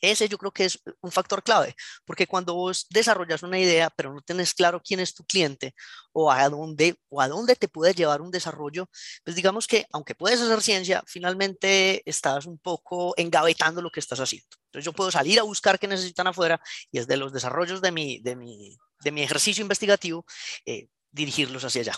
Ese 0.00 0.28
yo 0.28 0.38
creo 0.38 0.52
que 0.52 0.64
es 0.64 0.80
un 1.00 1.12
factor 1.12 1.42
clave, 1.42 1.74
porque 2.04 2.26
cuando 2.26 2.54
vos 2.54 2.86
desarrollas 2.90 3.42
una 3.42 3.58
idea, 3.58 3.90
pero 3.90 4.12
no 4.12 4.20
tienes 4.20 4.54
claro 4.54 4.80
quién 4.82 5.00
es 5.00 5.14
tu 5.14 5.24
cliente 5.24 5.74
o 6.12 6.30
a 6.30 6.48
dónde, 6.48 6.96
o 7.08 7.20
a 7.20 7.28
dónde 7.28 7.56
te 7.56 7.68
puede 7.68 7.94
llevar 7.94 8.20
un 8.20 8.30
desarrollo, 8.30 8.88
pues 9.24 9.36
digamos 9.36 9.66
que 9.66 9.86
aunque 9.92 10.14
puedes 10.14 10.40
hacer 10.40 10.62
ciencia, 10.62 11.02
finalmente 11.06 12.02
estás 12.08 12.46
un 12.46 12.58
poco 12.58 13.14
engavetando 13.16 13.82
lo 13.82 13.90
que 13.90 14.00
estás 14.00 14.20
haciendo. 14.20 14.48
Entonces 14.66 14.84
yo 14.84 14.92
puedo 14.92 15.10
salir 15.10 15.38
a 15.40 15.44
buscar 15.44 15.78
qué 15.78 15.88
necesitan 15.88 16.26
afuera 16.26 16.60
y 16.90 16.98
desde 16.98 17.16
los 17.16 17.32
desarrollos 17.32 17.80
de 17.80 17.92
mi, 17.92 18.20
de 18.20 18.36
mi, 18.36 18.78
de 19.00 19.12
mi 19.12 19.22
ejercicio 19.22 19.62
investigativo, 19.62 20.24
eh, 20.64 20.88
dirigirlos 21.10 21.64
hacia 21.64 21.82
allá. 21.82 21.94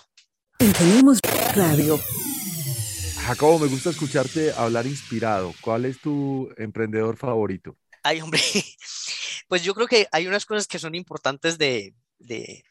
Entendemos 0.58 1.18
Radio. 1.54 2.00
Jacobo, 3.26 3.60
me 3.60 3.68
gusta 3.68 3.90
escucharte 3.90 4.52
hablar 4.52 4.86
inspirado. 4.86 5.54
¿Cuál 5.60 5.84
es 5.84 6.00
tu 6.00 6.48
emprendedor 6.56 7.16
favorito? 7.16 7.76
Ay, 8.02 8.20
hombre, 8.20 8.40
pues 9.48 9.62
yo 9.62 9.74
creo 9.74 9.86
que 9.86 10.08
hay 10.10 10.26
unas 10.26 10.44
cosas 10.44 10.66
que 10.66 10.78
son 10.78 10.94
importantes 10.94 11.56
de, 11.58 11.94
de, 12.18 12.64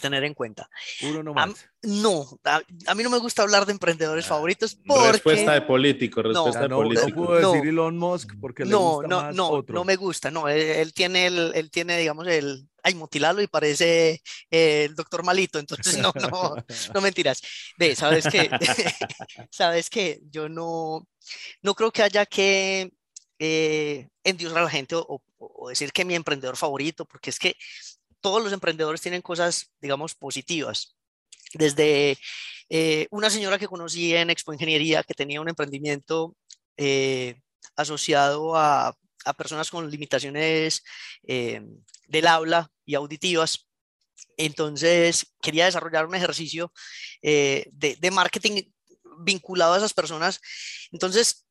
tener 0.00 0.24
en 0.24 0.34
cuenta. 0.34 0.68
Uno 1.02 1.22
no 1.22 1.34
más. 1.34 1.66
no, 1.82 2.38
a, 2.44 2.94
mí 2.94 3.02
no 3.02 3.10
me 3.10 3.18
gusta 3.18 3.42
hablar 3.42 3.66
de 3.66 3.72
emprendedores 3.72 4.24
ah, 4.26 4.28
favoritos 4.28 4.78
porque... 4.86 5.12
Respuesta 5.12 5.52
de 5.54 5.62
político, 5.62 6.22
respuesta 6.22 6.62
de 6.62 6.68
político. 6.68 7.20
No 7.20 7.26
puedo 7.26 7.52
decir 7.52 7.68
Elon 7.68 7.96
Musk 7.96 8.32
porque 8.40 8.64
le 8.64 8.74
gusta 8.74 9.08
no, 9.08 9.22
más 9.22 9.34
no, 9.34 9.48
otro. 9.48 9.74
no 9.74 9.84
me 9.84 9.96
gusta, 9.96 10.30
no, 10.30 10.48
él, 10.48 10.92
tiene, 10.94 11.26
el, 11.26 11.52
él 11.54 11.70
tiene, 11.70 11.98
digamos, 11.98 12.26
el... 12.26 12.68
Ay, 12.86 12.94
motilalo 12.94 13.40
y 13.40 13.46
parece 13.46 14.20
el 14.50 14.94
doctor 14.94 15.24
malito, 15.24 15.58
entonces 15.58 15.96
no, 15.98 16.12
no, 16.20 16.54
no 16.92 17.00
mentiras. 17.00 17.40
Ve, 17.78 17.96
sabes 17.96 18.26
que, 18.26 18.50
sabes 19.50 19.88
que 19.88 20.20
yo 20.30 20.50
no, 20.50 21.08
no 21.62 21.74
creo 21.74 21.90
que 21.90 22.02
haya 22.02 22.26
que 22.26 22.92
eh, 23.46 24.08
endiosar 24.24 24.58
a 24.58 24.62
la 24.62 24.70
gente 24.70 24.94
o, 24.96 25.22
decir 25.68 25.92
que 25.92 26.04
mi 26.04 26.14
emprendedor 26.14 26.56
favorito, 26.56 27.04
porque 27.04 27.30
es 27.30 27.38
que 27.38 27.56
todos 28.20 28.42
los 28.42 28.52
emprendedores 28.52 29.02
tienen 29.02 29.20
cosas, 29.20 29.70
digamos, 29.80 30.14
positivas. 30.14 30.96
Desde 31.52 32.18
eh, 32.70 33.06
una 33.10 33.28
señora 33.28 33.58
que 33.58 33.68
conocí 33.68 34.14
en 34.14 34.30
Expo 34.30 34.52
Ingeniería 34.52 35.02
que 35.02 35.14
tenía 35.14 35.40
un 35.42 35.48
emprendimiento 35.48 36.34
eh, 36.76 37.36
asociado 37.76 38.56
a, 38.56 38.96
personas 39.36 39.70
con 39.70 39.90
limitaciones 39.90 40.82
eh, 41.26 41.62
del 42.08 42.26
habla 42.26 42.70
y 42.84 42.94
auditivas. 42.94 43.66
Entonces 44.36 45.26
quería 45.40 45.66
desarrollar 45.66 46.06
un 46.06 46.14
ejercicio 46.14 46.72
de, 47.22 47.70
de 47.72 48.10
marketing 48.10 48.62
vinculado 49.20 49.74
a 49.74 49.78
esas 49.78 49.94
personas. 49.94 50.40
Entonces, 50.92 51.46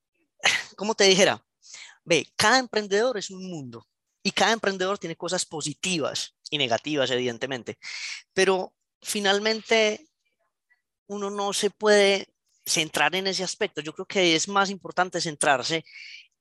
como 0.75 0.93
te 0.93 1.05
dijera, 1.05 1.43
Ve, 2.05 2.27
cada 2.35 2.59
emprendedor 2.59 3.17
es 3.17 3.29
un 3.29 3.49
mundo 3.49 3.87
y 4.21 4.31
cada 4.31 4.53
emprendedor 4.53 4.97
tiene 4.97 5.15
cosas 5.15 5.45
positivas 5.45 6.35
y 6.49 6.57
negativas, 6.57 7.11
evidentemente, 7.11 7.77
pero 8.33 8.73
finalmente 9.01 10.07
uno 11.07 11.29
no 11.29 11.53
se 11.53 11.69
puede 11.69 12.27
centrar 12.65 13.15
en 13.15 13.27
ese 13.27 13.43
aspecto. 13.43 13.81
Yo 13.81 13.93
creo 13.93 14.05
que 14.05 14.35
es 14.35 14.47
más 14.47 14.69
importante 14.69 15.21
centrarse 15.21 15.83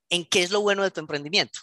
en 0.08 0.24
qué 0.24 0.42
es 0.42 0.50
lo 0.50 0.60
bueno 0.60 0.82
de 0.82 0.90
tu 0.90 1.00
emprendimiento 1.00 1.60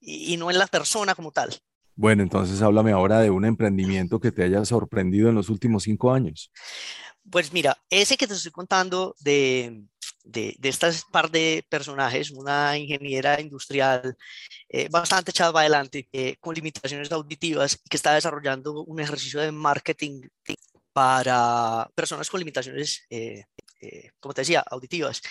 y, 0.00 0.36
no 0.36 0.50
en 0.50 0.58
la 0.58 0.66
persona 0.66 1.14
como 1.14 1.32
tal. 1.32 1.54
Bueno, 1.94 2.22
entonces 2.22 2.60
háblame 2.62 2.92
ahora 2.92 3.20
de 3.20 3.30
un 3.30 3.44
emprendimiento 3.44 4.20
que 4.20 4.32
te 4.32 4.44
haya 4.44 4.64
sorprendido 4.64 5.28
en 5.28 5.34
los 5.34 5.48
últimos 5.48 5.84
cinco 5.84 6.12
años. 6.12 6.50
Pues 7.30 7.52
mira, 7.52 7.76
ese 7.90 8.16
que 8.16 8.26
te 8.26 8.34
estoy 8.34 8.52
contando 8.52 9.14
de, 9.20 9.82
de, 10.26 10.56
estas 10.62 11.04
par 11.04 11.30
de 11.30 11.64
personajes, 11.68 12.30
una 12.30 12.76
ingeniera 12.76 13.40
industrial 13.40 14.16
eh, 14.68 14.88
bastante 14.90 15.30
echada 15.30 15.52
para 15.52 15.62
adelante, 15.62 16.08
eh, 16.12 16.36
con 16.40 16.54
limitaciones 16.54 17.10
auditivas, 17.12 17.80
que 17.88 17.96
está 17.96 18.14
desarrollando 18.14 18.82
un 18.82 19.00
ejercicio 19.00 19.40
de 19.40 19.52
marketing 19.52 20.22
para 20.92 21.88
personas 21.94 22.28
con 22.28 22.40
limitaciones, 22.40 23.04
eh, 23.10 23.44
como 24.18 24.34
te 24.34 24.40
decía, 24.40 24.64
auditivas. 24.68 25.22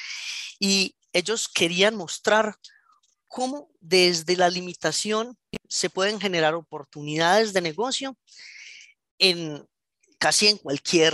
Y 0.60 0.96
ellos 1.12 1.50
querían 1.50 1.96
mostrar 1.96 2.56
cómo 3.28 3.70
desde 3.82 4.38
la 4.38 4.50
limitación 4.50 5.38
se 5.68 5.90
pueden 5.90 6.20
generar 6.20 6.54
oportunidades 6.54 7.52
de 7.52 7.62
negocio 7.62 8.18
en 9.20 9.66
casi 10.20 10.48
en 10.48 10.58
cualquier 10.58 11.14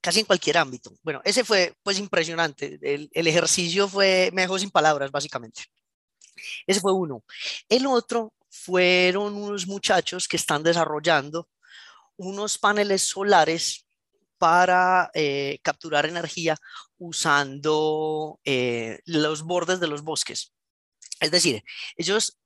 casi 0.00 0.20
en 0.20 0.26
cualquier 0.26 0.58
ámbito. 0.58 0.92
Bueno, 1.02 1.20
ese 1.24 1.44
fue 1.44 1.74
pues 1.82 1.98
impresionante. 1.98 2.78
El, 2.82 3.26
ejercicio 3.26 3.88
fue, 3.88 4.30
me 4.32 4.42
dejó 4.42 4.58
sin 4.58 4.70
palabras, 4.70 5.10
básicamente. 5.10 5.64
Ese 6.66 6.80
fue 6.80 6.92
uno. 6.92 7.24
El 7.68 7.86
otro 7.86 8.32
fueron 8.48 9.34
unos 9.34 9.66
muchachos 9.66 10.28
que 10.28 10.36
están 10.36 10.62
desarrollando 10.62 11.48
unos 12.16 12.58
paneles 12.58 13.02
solares 13.02 13.86
para 14.38 15.10
eh, 15.14 15.58
capturar 15.62 16.06
energía 16.06 16.56
usando 16.98 18.40
eh, 18.44 19.00
los 19.04 19.42
bordes 19.42 19.80
de 19.80 19.88
los 19.88 20.02
bosques. 20.02 20.52
Es 21.20 21.30
decir, 21.30 21.62
ellos 21.96 22.38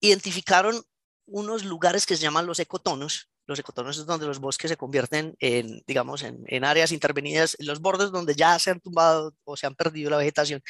identificaron 0.00 0.82
unos 1.26 1.64
lugares 1.64 2.04
que 2.04 2.16
se 2.16 2.22
llaman 2.22 2.46
los 2.46 2.58
ecotonos, 2.58 3.30
los 3.46 3.58
ecotonos 3.58 3.98
es 3.98 4.06
donde 4.06 4.26
los 4.26 4.38
bosques 4.38 4.70
se 4.70 4.76
convierten 4.76 5.34
en, 5.40 5.82
digamos, 5.86 6.22
en, 6.22 6.64
áreas 6.64 6.92
intervenidas, 6.92 7.56
en 7.58 7.66
los 7.66 7.80
bordes 7.80 8.10
donde 8.10 8.34
ya 8.34 8.58
se 8.58 8.70
han 8.70 8.80
tumbado 8.80 9.34
o 9.44 9.56
se 9.56 9.66
han 9.66 9.74
perdido 9.74 10.10
la 10.10 10.16
vegetación 10.16 10.62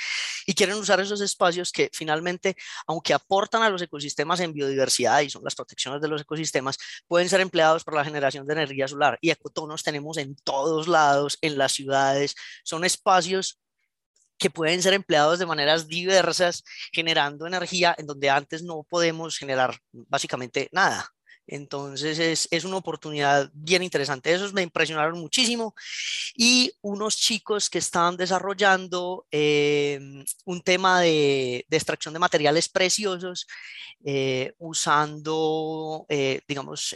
y 0.46 0.54
quieren 0.54 0.76
usar 0.76 1.00
esos 1.00 1.20
espacios 1.20 1.72
que 1.72 1.90
finalmente, 1.92 2.56
aunque 2.87 3.14
aportan 3.14 3.62
a 3.62 3.70
los 3.70 3.82
ecosistemas 3.82 4.40
en 4.40 4.52
biodiversidad 4.52 5.20
y 5.20 5.30
son 5.30 5.44
las 5.44 5.54
protecciones 5.54 6.00
de 6.00 6.08
los 6.08 6.22
ecosistemas, 6.22 6.78
pueden 7.06 7.28
ser 7.28 7.40
empleados 7.40 7.85
para 7.85 7.98
la 7.98 8.04
generación 8.04 8.46
de 8.46 8.54
energía 8.54 8.88
solar. 8.88 9.18
Y 9.20 9.30
ecotonos 9.30 9.82
tenemos 9.82 10.16
en 10.16 10.37
todos 10.37 10.88
lados, 10.88 11.38
en 11.40 11.58
las 11.58 11.72
ciudades, 11.72 12.35
son 12.64 12.85
espacios 12.85 13.58
que 14.38 14.50
pueden 14.50 14.82
ser 14.82 14.94
empleados 14.94 15.38
de 15.38 15.46
maneras 15.46 15.87
diversas, 15.87 16.64
generando 16.92 17.46
energía 17.46 17.94
en 17.96 18.06
donde 18.06 18.28
antes 18.28 18.62
no 18.64 18.85
podemos 18.88 19.38
generar 19.38 19.78
básicamente 19.92 20.68
nada. 20.72 21.12
Entonces 21.46 22.18
es, 22.18 22.48
es, 22.50 22.64
una 22.64 22.76
oportunidad 22.76 23.50
bien 23.52 23.83
interesante. 23.83 24.33
Esos 24.33 24.52
me 24.52 24.62
impresionaron 24.62 25.18
muchísimo. 25.18 25.74
Y 26.37 26.72
unos 26.83 27.16
chicos 27.16 27.68
que 27.68 27.78
estaban 27.78 28.16
desarrollando 28.16 29.26
eh, 29.31 30.24
un 30.44 30.62
tema 30.62 31.00
de, 31.00 31.66
extracción 31.70 32.14
de 32.14 32.20
materiales 32.20 32.68
preciosos 32.68 33.46
eh, 34.05 34.55
usando, 34.59 36.07
eh, 36.09 36.40
digamos, 36.46 36.94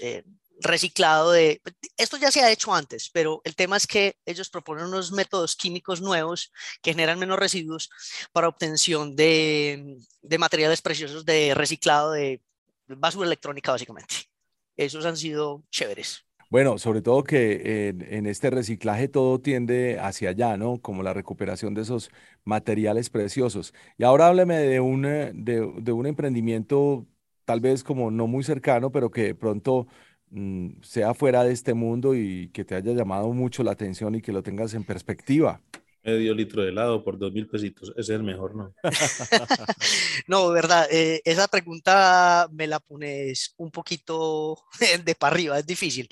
reciclado 0.61 1.33
de... 1.33 1.61
Esto 1.97 2.17
ya 2.17 2.31
se 2.31 2.43
ha 2.43 2.51
hecho 2.51 2.73
antes, 2.73 3.11
pero 3.11 3.43
el 3.45 3.55
tema 3.57 3.77
es 3.77 3.87
que 3.87 4.17
ellos 4.25 4.49
proponen 4.49 4.87
unos 4.87 5.13
métodos 5.13 5.57
químicos 5.57 6.01
nuevos 6.01 6.53
que 6.83 6.93
generan 6.93 7.19
menos 7.19 7.39
residuos 7.39 7.91
para 8.33 8.49
obtención 8.49 9.17
de, 9.17 9.99
de 10.23 10.39
materiales 10.39 10.81
preciosos 10.83 11.25
de 11.25 11.55
reciclado 11.55 12.13
de 12.13 12.41
basura 12.89 13.27
electrónica, 13.27 13.73
básicamente 13.73 14.36
esos 14.77 15.07
han 15.07 15.17
sido 15.17 15.65
chéveres. 15.71 16.27
Bueno, 16.49 16.79
sobre 16.79 17.03
todo 17.03 17.25
que 17.25 17.89
en, 17.89 18.27
este 18.27 18.51
reciclaje 18.51 19.09
todo 19.09 19.41
tiende 19.41 19.99
hacia 19.99 20.31
allá, 20.31 20.57
¿no? 20.57 20.81
Como 20.81 21.03
la 21.03 21.13
recuperación 21.13 21.75
de 21.75 21.83
esos 21.83 22.11
materiales 22.45 23.11
preciosos. 23.11 23.75
Y 23.99 24.05
ahora 24.05 24.29
hábleme 24.29 24.57
de 24.59 24.79
un, 24.79 25.05
eh, 25.07 25.33
de, 25.35 25.61
un 25.93 26.07
emprendimiento 26.07 27.07
tal 27.45 27.61
vez 27.61 27.83
como 27.83 28.11
no 28.13 28.27
muy 28.29 28.45
cercano, 28.45 28.93
pero 28.93 29.11
que 29.11 29.23
de 29.25 29.35
pronto 29.35 29.89
mm, 30.31 30.83
sea 30.83 31.15
fuera 31.15 31.43
de 31.45 31.53
este 31.53 31.75
mundo 31.75 32.15
y 32.15 32.49
que 32.51 32.65
te 32.65 32.77
haya 32.77 32.93
llamado 32.93 33.33
mucho 33.33 33.63
la 33.65 33.73
atención 33.73 34.15
y 34.15 34.23
que 34.23 34.33
lo 34.33 34.43
tengas 34.43 34.75
en 34.75 34.85
perspectiva 34.85 35.61
medio 36.07 36.35
litro 36.35 36.63
de 36.63 36.69
helado 36.69 37.03
por 37.03 37.19
dos 37.19 37.33
mil 37.33 37.49
pesitos. 37.49 37.91
Ese 37.91 38.01
es 38.01 38.09
el 38.11 38.23
mejor, 38.23 38.55
¿no? 38.55 38.73
no, 40.29 40.51
verdad, 40.51 40.87
eh, 40.91 41.21
esa 41.25 41.49
pregunta 41.49 42.49
me 42.53 42.69
la 42.69 42.79
pones 42.79 43.55
un 43.57 43.71
poquito 43.71 44.59
de 45.05 45.15
para 45.15 45.35
arriba, 45.35 45.59
es 45.59 45.67
difícil. 45.67 46.07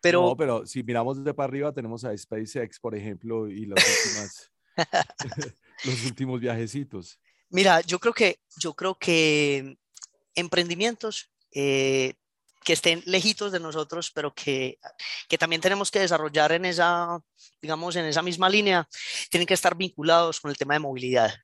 Pero... 0.00 0.22
No, 0.22 0.36
pero 0.36 0.66
si 0.66 0.82
miramos 0.82 1.24
de 1.24 1.34
para 1.34 1.48
arriba, 1.48 1.72
tenemos 1.72 2.04
a 2.04 2.16
SpaceX, 2.16 2.78
por 2.78 2.94
ejemplo, 2.94 3.48
y 3.48 3.66
los 3.66 3.80
últimos 6.06 6.40
viajecitos. 6.40 7.18
Mira, 7.48 7.80
yo 7.80 7.98
creo 7.98 8.14
que, 8.14 8.38
yo 8.56 8.74
creo 8.74 8.96
que 8.96 9.76
emprendimientos, 10.36 11.32
eh, 11.52 12.14
que 12.62 12.74
estén 12.74 13.02
lejitos 13.06 13.52
de 13.52 13.60
nosotros, 13.60 14.10
pero 14.14 14.34
que, 14.34 14.78
que 15.28 15.38
también 15.38 15.60
tenemos 15.60 15.90
que 15.90 16.00
desarrollar 16.00 16.52
en 16.52 16.64
esa, 16.64 17.18
digamos, 17.60 17.96
en 17.96 18.04
esa 18.04 18.22
misma 18.22 18.48
línea, 18.48 18.88
tienen 19.30 19.46
que 19.46 19.54
estar 19.54 19.76
vinculados 19.76 20.40
con 20.40 20.50
el 20.50 20.58
tema 20.58 20.74
de 20.74 20.80
movilidad. 20.80 21.34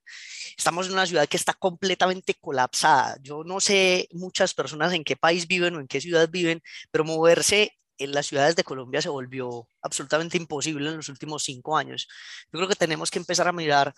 Estamos 0.56 0.86
en 0.86 0.92
una 0.92 1.06
ciudad 1.06 1.28
que 1.28 1.36
está 1.36 1.52
completamente 1.54 2.34
colapsada. 2.34 3.16
Yo 3.22 3.44
no 3.44 3.60
sé 3.60 4.08
muchas 4.12 4.54
personas 4.54 4.92
en 4.92 5.04
qué 5.04 5.16
país 5.16 5.46
viven 5.46 5.76
o 5.76 5.80
en 5.80 5.86
qué 5.86 6.00
ciudad 6.00 6.28
viven, 6.30 6.62
pero 6.90 7.04
moverse 7.04 7.72
en 7.98 8.12
las 8.12 8.26
ciudades 8.26 8.56
de 8.56 8.64
Colombia 8.64 9.00
se 9.00 9.08
volvió 9.08 9.68
absolutamente 9.82 10.36
imposible 10.36 10.88
en 10.88 10.96
los 10.96 11.08
últimos 11.08 11.44
cinco 11.44 11.76
años. 11.76 12.08
Yo 12.52 12.58
creo 12.58 12.68
que 12.68 12.74
tenemos 12.74 13.10
que 13.10 13.18
empezar 13.18 13.48
a 13.48 13.52
mirar 13.52 13.94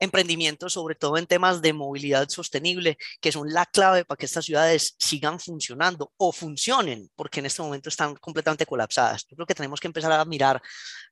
emprendimientos, 0.00 0.72
sobre 0.72 0.94
todo 0.94 1.18
en 1.18 1.26
temas 1.26 1.62
de 1.62 1.72
movilidad 1.72 2.28
sostenible, 2.28 2.96
que 3.20 3.30
son 3.30 3.52
la 3.52 3.66
clave 3.66 4.04
para 4.04 4.16
que 4.16 4.26
estas 4.26 4.46
ciudades 4.46 4.96
sigan 4.98 5.38
funcionando 5.38 6.12
o 6.16 6.32
funcionen, 6.32 7.08
porque 7.14 7.40
en 7.40 7.46
este 7.46 7.62
momento 7.62 7.88
están 7.88 8.16
completamente 8.16 8.66
colapsadas. 8.66 9.26
Yo 9.28 9.36
creo 9.36 9.46
que 9.46 9.54
tenemos 9.54 9.78
que 9.78 9.86
empezar 9.86 10.10
a 10.10 10.24
mirar 10.24 10.60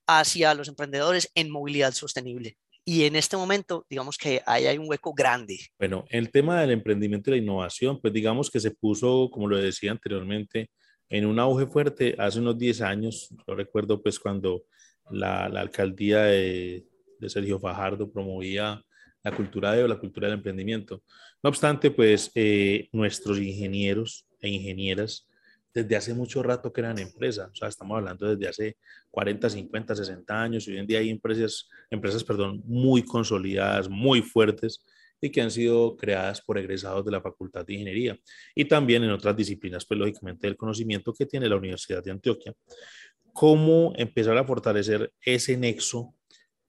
hacia 0.07 0.55
los 0.55 0.69
emprendedores 0.69 1.31
en 1.35 1.51
movilidad 1.51 1.93
sostenible. 1.93 2.57
Y 2.85 3.05
en 3.05 3.17
este 3.17 3.37
momento, 3.37 3.85
digamos 3.91 4.17
que 4.17 4.41
ahí 4.47 4.67
hay 4.67 4.79
un 4.79 4.89
hueco 4.89 5.13
grande. 5.13 5.59
Bueno, 5.79 6.07
el 6.09 6.31
tema 6.31 6.59
del 6.63 6.71
emprendimiento 6.71 7.31
y 7.31 7.35
la 7.35 7.43
innovación, 7.43 8.01
pues 8.01 8.15
digamos 8.15 8.51
que 8.51 8.61
se 8.61 8.71
puso, 8.71 9.29
como 9.31 9.47
lo 9.47 9.59
decía 9.59 9.91
anteriormente, 9.91 10.71
en 11.11 11.27
un 11.27 11.39
auge 11.39 11.67
fuerte 11.67 12.17
hace 12.19 12.39
unos 12.39 12.57
10 12.57 12.81
años. 12.81 13.29
Yo 13.47 13.55
recuerdo 13.55 14.03
pues 14.03 14.19
cuando 14.19 14.65
la, 15.11 15.51
la 15.51 15.61
alcaldía 15.61 16.23
de, 16.23 16.87
de 17.19 17.29
Sergio 17.29 17.59
Fajardo 17.59 18.11
promovía 18.11 18.83
la 19.23 19.35
cultura 19.35 19.73
de 19.73 19.87
la 19.87 19.99
cultura 19.99 20.29
del 20.29 20.39
emprendimiento. 20.39 21.03
No 21.43 21.51
obstante, 21.51 21.91
pues 21.91 22.31
eh, 22.35 22.89
nuestros 22.93 23.39
ingenieros 23.39 24.27
e 24.41 24.49
ingenieras 24.49 25.27
desde 25.75 25.97
hace 25.97 26.15
mucho 26.15 26.43
rato 26.43 26.73
que 26.73 26.81
eran 26.81 26.99
empresas, 26.99 27.51
o 27.53 27.55
sea, 27.55 27.69
estamos 27.69 27.99
hablando 27.99 28.35
desde 28.35 28.49
hace 28.49 28.77
40, 29.11 29.51
50, 29.51 29.95
60 29.95 30.43
años, 30.43 30.67
y 30.67 30.73
hoy 30.73 30.79
en 30.79 30.87
día 30.87 30.99
hay 30.99 31.11
empresas, 31.11 31.69
empresas 31.91 32.25
perdón, 32.25 32.63
muy 32.65 33.03
consolidadas, 33.03 33.89
muy 33.89 34.23
fuertes, 34.23 34.85
y 35.21 35.31
que 35.31 35.41
han 35.41 35.51
sido 35.51 35.97
creadas 35.97 36.41
por 36.41 36.59
egresados 36.59 37.05
de 37.05 37.11
la 37.11 37.21
Facultad 37.21 37.67
de 37.67 37.75
Ingeniería 37.75 38.19
y 38.55 38.65
también 38.67 39.03
en 39.05 39.11
otras 39.11 39.37
disciplinas, 39.37 39.85
pues 39.85 39.99
lógicamente 39.99 40.47
del 40.47 40.57
conocimiento 40.57 41.13
que 41.13 41.27
tiene 41.27 41.49
la 41.49 41.57
Universidad 41.57 42.03
de 42.03 42.13
Antioquia. 42.13 42.55
¿Cómo 43.33 43.93
empezar 43.97 44.37
a 44.39 44.45
fortalecer 44.45 45.13
ese 45.21 45.57
nexo 45.57 46.15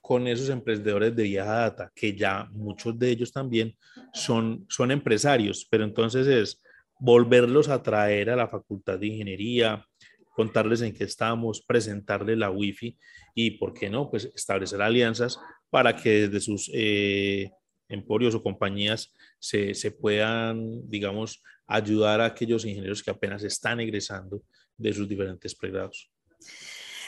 con 0.10 0.26
esos 0.26 0.50
emprendedores 0.50 1.15
de 1.15 1.22
vieja 1.22 1.54
data, 1.54 1.91
que 1.93 2.15
ya 2.15 2.50
muchos 2.52 2.98
de 2.98 3.12
ellos 3.12 3.32
también 3.32 3.78
son, 4.12 4.65
son 4.67 4.89
empresarios, 4.89 5.67
pero 5.69 5.84
entonces 5.84 6.26
es 6.26 6.63
volverlos 7.00 7.69
a 7.69 7.84
traer 7.84 8.32
a 8.32 8.36
la 8.36 8.48
Facultad 8.48 8.98
de 8.98 9.06
Ingeniería, 9.06 9.86
contarles 10.34 10.82
en 10.82 10.95
qué 10.95 11.04
estamos, 11.04 11.62
presentarles 11.62 12.39
la 12.39 12.50
Wi-Fi 12.50 12.98
y, 13.36 13.52
¿por 13.60 13.72
qué 13.72 13.88
no?, 13.88 14.10
pues 14.10 14.32
establecer 14.34 14.82
alianzas 14.82 15.38
para 15.69 15.95
que 15.95 16.28
desde 16.28 16.39
sus 16.39 16.72
eh, 16.74 17.52
emporios 17.88 18.34
o 18.34 18.41
compañías 18.41 19.13
se, 19.38 19.76
se 19.76 19.91
puedan, 19.91 20.89
digamos, 20.89 21.43
ayudar 21.67 22.19
a 22.19 22.26
aquellos 22.26 22.65
ingenieros 22.65 23.04
que 23.04 23.12
apenas 23.12 23.43
están 23.43 23.80
egresando 23.80 24.41
de 24.76 24.91
sus 24.91 25.08
diferentes 25.08 25.54
pregrados. 25.54 26.10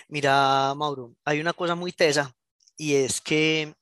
Mira, 0.08 0.76
Mauro, 0.76 1.16
hay 1.26 1.42
una 1.42 1.54
cosa 1.54 1.74
muy 1.74 1.94
tesa 1.94 2.36
y 2.78 2.96
es 2.96 3.22
que 3.22 3.76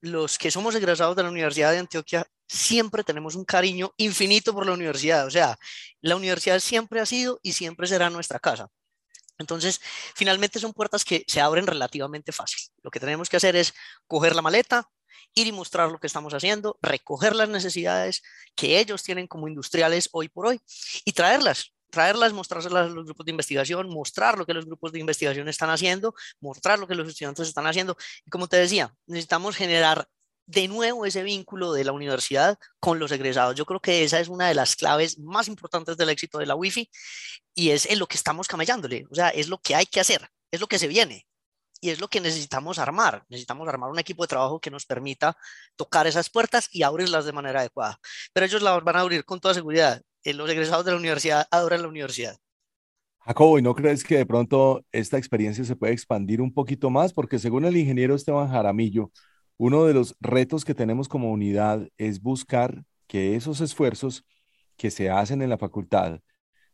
los 0.00 0.38
que 0.38 0.50
somos 0.50 0.74
egresados 0.74 1.16
de 1.16 1.22
la 1.22 1.30
Universidad 1.30 1.72
de 1.72 1.78
Antioquia 1.78 2.26
siempre 2.48 3.04
tenemos 3.04 3.34
un 3.34 3.44
cariño 3.44 3.92
infinito 3.96 4.52
por 4.52 4.66
la 4.66 4.72
universidad. 4.72 5.26
O 5.26 5.30
sea, 5.30 5.58
la 6.00 6.16
universidad 6.16 6.58
siempre 6.58 7.00
ha 7.00 7.06
sido 7.06 7.38
y 7.42 7.52
siempre 7.52 7.86
será 7.86 8.10
nuestra 8.10 8.38
casa. 8.38 8.68
Entonces, 9.38 9.80
finalmente 10.14 10.60
son 10.60 10.72
puertas 10.72 11.04
que 11.04 11.24
se 11.26 11.40
abren 11.40 11.66
relativamente 11.66 12.32
fácil. 12.32 12.68
Lo 12.82 12.90
que 12.90 13.00
tenemos 13.00 13.28
que 13.28 13.38
hacer 13.38 13.56
es 13.56 13.72
coger 14.06 14.36
la 14.36 14.42
maleta, 14.42 14.88
ir 15.34 15.46
y 15.46 15.52
mostrar 15.52 15.90
lo 15.90 15.98
que 15.98 16.06
estamos 16.06 16.34
haciendo, 16.34 16.78
recoger 16.82 17.34
las 17.34 17.48
necesidades 17.48 18.22
que 18.54 18.78
ellos 18.78 19.02
tienen 19.02 19.26
como 19.26 19.48
industriales 19.48 20.08
hoy 20.12 20.28
por 20.28 20.46
hoy 20.46 20.60
y 21.04 21.12
traerlas 21.12 21.72
traerlas, 21.92 22.32
mostrárselas 22.32 22.86
a 22.86 22.94
los 22.94 23.04
grupos 23.04 23.26
de 23.26 23.30
investigación, 23.30 23.88
mostrar 23.88 24.38
lo 24.38 24.46
que 24.46 24.54
los 24.54 24.66
grupos 24.66 24.90
de 24.92 24.98
investigación 24.98 25.48
están 25.48 25.70
haciendo, 25.70 26.14
mostrar 26.40 26.78
lo 26.78 26.88
que 26.88 26.96
los 26.96 27.08
estudiantes 27.08 27.46
están 27.46 27.66
haciendo. 27.66 27.96
Y 28.26 28.30
como 28.30 28.48
te 28.48 28.56
decía, 28.56 28.92
necesitamos 29.06 29.54
generar 29.54 30.08
de 30.46 30.68
nuevo 30.68 31.06
ese 31.06 31.22
vínculo 31.22 31.72
de 31.72 31.84
la 31.84 31.92
universidad 31.92 32.58
con 32.80 32.98
los 32.98 33.12
egresados. 33.12 33.54
Yo 33.54 33.66
creo 33.66 33.80
que 33.80 34.04
esa 34.04 34.18
es 34.20 34.28
una 34.28 34.48
de 34.48 34.54
las 34.54 34.74
claves 34.76 35.18
más 35.18 35.48
importantes 35.48 35.96
del 35.96 36.08
éxito 36.08 36.38
de 36.38 36.46
la 36.46 36.56
Wi-Fi 36.56 36.90
y 37.54 37.70
es 37.70 37.86
en 37.86 37.98
lo 37.98 38.06
que 38.06 38.16
estamos 38.16 38.48
camellándole. 38.48 39.06
O 39.10 39.14
sea, 39.14 39.28
es 39.28 39.48
lo 39.48 39.58
que 39.58 39.74
hay 39.74 39.86
que 39.86 40.00
hacer, 40.00 40.28
es 40.50 40.60
lo 40.60 40.66
que 40.66 40.78
se 40.78 40.88
viene 40.88 41.26
y 41.82 41.90
es 41.90 42.00
lo 42.00 42.08
que 42.08 42.20
necesitamos 42.20 42.78
armar. 42.78 43.24
Necesitamos 43.28 43.68
armar 43.68 43.90
un 43.90 43.98
equipo 43.98 44.22
de 44.22 44.28
trabajo 44.28 44.60
que 44.60 44.70
nos 44.70 44.86
permita 44.86 45.36
tocar 45.76 46.06
esas 46.06 46.30
puertas 46.30 46.68
y 46.70 46.84
abrirlas 46.84 47.24
de 47.24 47.32
manera 47.32 47.60
adecuada. 47.60 47.98
Pero 48.32 48.46
ellos 48.46 48.62
las 48.62 48.82
van 48.84 48.96
a 48.96 49.00
abrir 49.00 49.24
con 49.24 49.40
toda 49.40 49.52
seguridad. 49.54 50.00
Los 50.24 50.50
egresados 50.50 50.84
de 50.84 50.92
la 50.92 50.98
universidad 50.98 51.46
adoran 51.50 51.82
la 51.82 51.88
universidad. 51.88 52.38
Jacobo, 53.20 53.58
¿y 53.58 53.62
no 53.62 53.74
crees 53.74 54.02
que 54.02 54.16
de 54.16 54.26
pronto 54.26 54.84
esta 54.90 55.16
experiencia 55.16 55.64
se 55.64 55.76
puede 55.76 55.92
expandir 55.92 56.40
un 56.40 56.52
poquito 56.52 56.90
más? 56.90 57.12
Porque 57.12 57.38
según 57.38 57.64
el 57.64 57.76
ingeniero 57.76 58.14
Esteban 58.14 58.48
Jaramillo, 58.48 59.12
uno 59.58 59.84
de 59.84 59.94
los 59.94 60.16
retos 60.20 60.64
que 60.64 60.74
tenemos 60.74 61.08
como 61.08 61.30
unidad 61.30 61.88
es 61.98 62.20
buscar 62.20 62.84
que 63.06 63.36
esos 63.36 63.60
esfuerzos 63.60 64.24
que 64.76 64.90
se 64.90 65.10
hacen 65.10 65.42
en 65.42 65.50
la 65.50 65.58
facultad, 65.58 66.20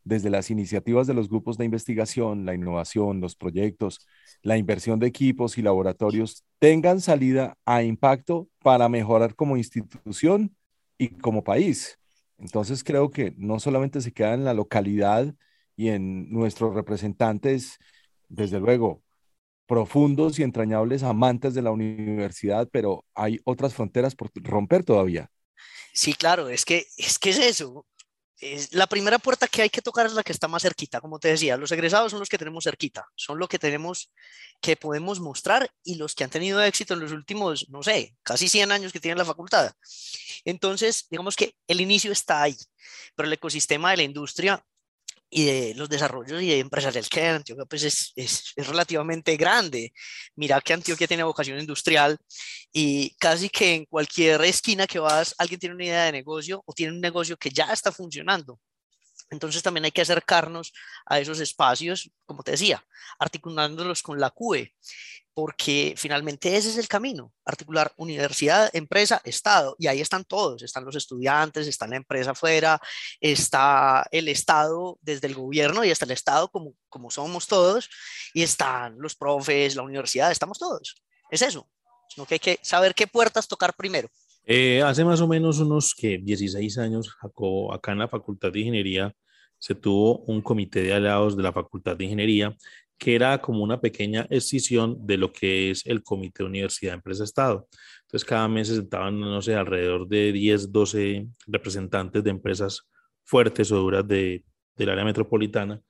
desde 0.03 0.31
las 0.31 0.49
iniciativas 0.49 1.05
de 1.05 1.13
los 1.13 1.29
grupos 1.29 1.57
de 1.57 1.65
investigación, 1.65 2.45
la 2.45 2.55
innovación, 2.55 3.21
los 3.21 3.35
proyectos, 3.35 4.07
la 4.41 4.57
inversión 4.57 4.99
de 4.99 5.07
equipos 5.07 5.57
y 5.57 5.61
laboratorios, 5.61 6.43
tengan 6.57 7.01
salida 7.01 7.57
a 7.65 7.83
impacto 7.83 8.47
para 8.63 8.89
mejorar 8.89 9.35
como 9.35 9.57
institución 9.57 10.55
y 10.97 11.09
como 11.09 11.43
país. 11.43 11.99
Entonces 12.39 12.83
creo 12.83 13.11
que 13.11 13.33
no 13.37 13.59
solamente 13.59 14.01
se 14.01 14.11
queda 14.11 14.33
en 14.33 14.45
la 14.45 14.53
localidad 14.53 15.33
y 15.75 15.89
en 15.89 16.31
nuestros 16.31 16.73
representantes, 16.73 17.77
desde 18.27 18.59
luego, 18.59 19.03
profundos 19.65 20.39
y 20.39 20.43
entrañables 20.43 21.03
amantes 21.03 21.53
de 21.53 21.61
la 21.61 21.71
universidad, 21.71 22.67
pero 22.71 23.05
hay 23.13 23.39
otras 23.43 23.73
fronteras 23.73 24.15
por 24.15 24.31
romper 24.35 24.83
todavía. 24.83 25.29
Sí, 25.93 26.13
claro, 26.13 26.49
es 26.49 26.65
que 26.65 26.87
es 26.97 27.19
que 27.19 27.31
es 27.31 27.39
eso 27.39 27.85
la 28.71 28.87
primera 28.87 29.19
puerta 29.19 29.47
que 29.47 29.61
hay 29.61 29.69
que 29.69 29.81
tocar 29.81 30.05
es 30.05 30.13
la 30.13 30.23
que 30.23 30.31
está 30.31 30.47
más 30.47 30.61
cerquita, 30.61 31.01
como 31.01 31.19
te 31.19 31.29
decía, 31.29 31.57
los 31.57 31.71
egresados 31.71 32.11
son 32.11 32.19
los 32.19 32.29
que 32.29 32.37
tenemos 32.37 32.63
cerquita, 32.63 33.07
son 33.15 33.37
los 33.37 33.49
que 33.49 33.59
tenemos 33.59 34.11
que 34.61 34.77
podemos 34.77 35.19
mostrar 35.19 35.69
y 35.83 35.95
los 35.95 36.15
que 36.15 36.23
han 36.23 36.29
tenido 36.29 36.61
éxito 36.63 36.93
en 36.93 37.01
los 37.01 37.11
últimos, 37.11 37.67
no 37.69 37.83
sé, 37.83 38.15
casi 38.23 38.47
100 38.47 38.71
años 38.71 38.93
que 38.93 38.99
tienen 38.99 39.17
la 39.17 39.25
facultad. 39.25 39.73
Entonces, 40.45 41.07
digamos 41.09 41.35
que 41.35 41.55
el 41.67 41.81
inicio 41.81 42.11
está 42.11 42.41
ahí, 42.41 42.57
pero 43.15 43.27
el 43.27 43.33
ecosistema 43.33 43.91
de 43.91 43.97
la 43.97 44.03
industria 44.03 44.65
y 45.29 45.45
de 45.45 45.73
los 45.75 45.89
desarrollos 45.89 46.41
y 46.41 46.47
de 46.47 46.59
empresariales 46.59 47.09
que 47.09 47.21
hay 47.21 47.27
en 47.27 47.35
Antioquia 47.35 47.65
pues 47.65 47.83
es, 47.83 48.11
es, 48.15 48.53
es, 48.55 48.67
relativamente 48.67 49.37
grande. 49.37 49.93
Mira 50.35 50.61
que 50.61 50.73
Antioquia 50.73 51.07
tiene 51.07 51.23
vocación 51.23 51.59
industrial 51.59 52.17
y 52.73 53.15
casi 53.19 53.49
que 53.49 53.75
en 53.75 53.85
cualquier 53.85 54.41
esquina 54.41 54.87
que 54.87 54.99
vas 54.99 55.35
alguien 55.37 55.59
tiene 55.59 55.75
una 55.75 55.85
idea 55.85 56.05
de 56.05 56.11
negocio 56.13 56.63
o 56.65 56.73
tiene 56.73 56.93
un 56.93 57.01
negocio 57.01 57.37
que 57.37 57.49
ya 57.49 57.71
está 57.71 57.91
funcionando. 57.91 58.59
Entonces 59.29 59.61
también 59.61 59.85
hay 59.85 59.91
que 59.91 60.01
acercarnos 60.01 60.73
a 61.05 61.19
esos 61.19 61.39
espacios, 61.39 62.11
como 62.25 62.43
te 62.43 62.51
decía, 62.51 62.85
articulándolos 63.19 64.01
con 64.01 64.19
la 64.19 64.31
CUE, 64.31 64.73
porque 65.33 65.93
finalmente 65.95 66.57
ese 66.57 66.69
es 66.69 66.77
el 66.77 66.87
camino, 66.87 67.31
articular 67.45 67.93
universidad, 67.95 68.69
empresa, 68.73 69.21
Estado, 69.23 69.75
y 69.79 69.87
ahí 69.87 70.01
están 70.01 70.25
todos, 70.25 70.63
están 70.63 70.83
los 70.83 70.95
estudiantes, 70.95 71.67
está 71.67 71.87
la 71.87 71.95
empresa 71.95 72.31
afuera, 72.31 72.81
está 73.21 74.05
el 74.11 74.27
Estado 74.27 74.97
desde 75.01 75.27
el 75.27 75.35
gobierno 75.35 75.85
y 75.85 75.91
está 75.91 76.05
el 76.05 76.11
Estado 76.11 76.49
como, 76.49 76.73
como 76.89 77.09
somos 77.11 77.47
todos, 77.47 77.89
y 78.33 78.43
están 78.43 78.99
los 78.99 79.15
profes, 79.15 79.75
la 79.75 79.83
universidad, 79.83 80.31
estamos 80.31 80.59
todos. 80.59 81.01
Es 81.31 81.41
eso, 81.41 81.69
sino 82.09 82.25
que 82.25 82.35
hay 82.35 82.39
que 82.39 82.59
saber 82.61 82.93
qué 82.95 83.07
puertas 83.07 83.47
tocar 83.47 83.73
primero. 83.75 84.09
Eh, 84.45 84.81
hace 84.81 85.05
más 85.05 85.21
o 85.21 85.27
menos 85.27 85.59
unos 85.59 85.93
que 85.93 86.17
16 86.17 86.77
años, 86.79 87.09
Jacobo, 87.09 87.73
acá 87.73 87.91
en 87.91 87.99
la 87.99 88.07
Facultad 88.07 88.51
de 88.51 88.59
Ingeniería, 88.59 89.13
se 89.57 89.75
tuvo 89.75 90.19
un 90.19 90.41
comité 90.41 90.81
de 90.81 90.93
aliados 90.93 91.35
de 91.37 91.43
la 91.43 91.51
Facultad 91.51 91.97
de 91.97 92.05
Ingeniería 92.05 92.55
que 92.99 93.15
era 93.15 93.41
como 93.41 93.63
una 93.63 93.79
pequeña 93.79 94.27
escisión 94.29 95.07
de 95.07 95.17
lo 95.17 95.31
que 95.31 95.71
es 95.71 95.85
el 95.85 96.03
Comité 96.03 96.43
Universidad 96.43 96.95
Empresa 96.95 97.23
Estado. 97.23 97.67
Entonces, 98.01 98.27
cada 98.27 98.47
mes 98.49 98.67
se 98.67 98.75
sentaban, 98.75 99.19
no 99.19 99.41
sé, 99.41 99.55
alrededor 99.55 100.07
de 100.07 100.33
10, 100.33 100.71
12 100.71 101.27
representantes 101.47 102.23
de 102.23 102.29
empresas 102.29 102.81
fuertes 103.23 103.71
o 103.71 103.77
duras 103.77 104.05
de, 104.05 104.43
del 104.75 104.89
área 104.89 105.05
metropolitana 105.05 105.81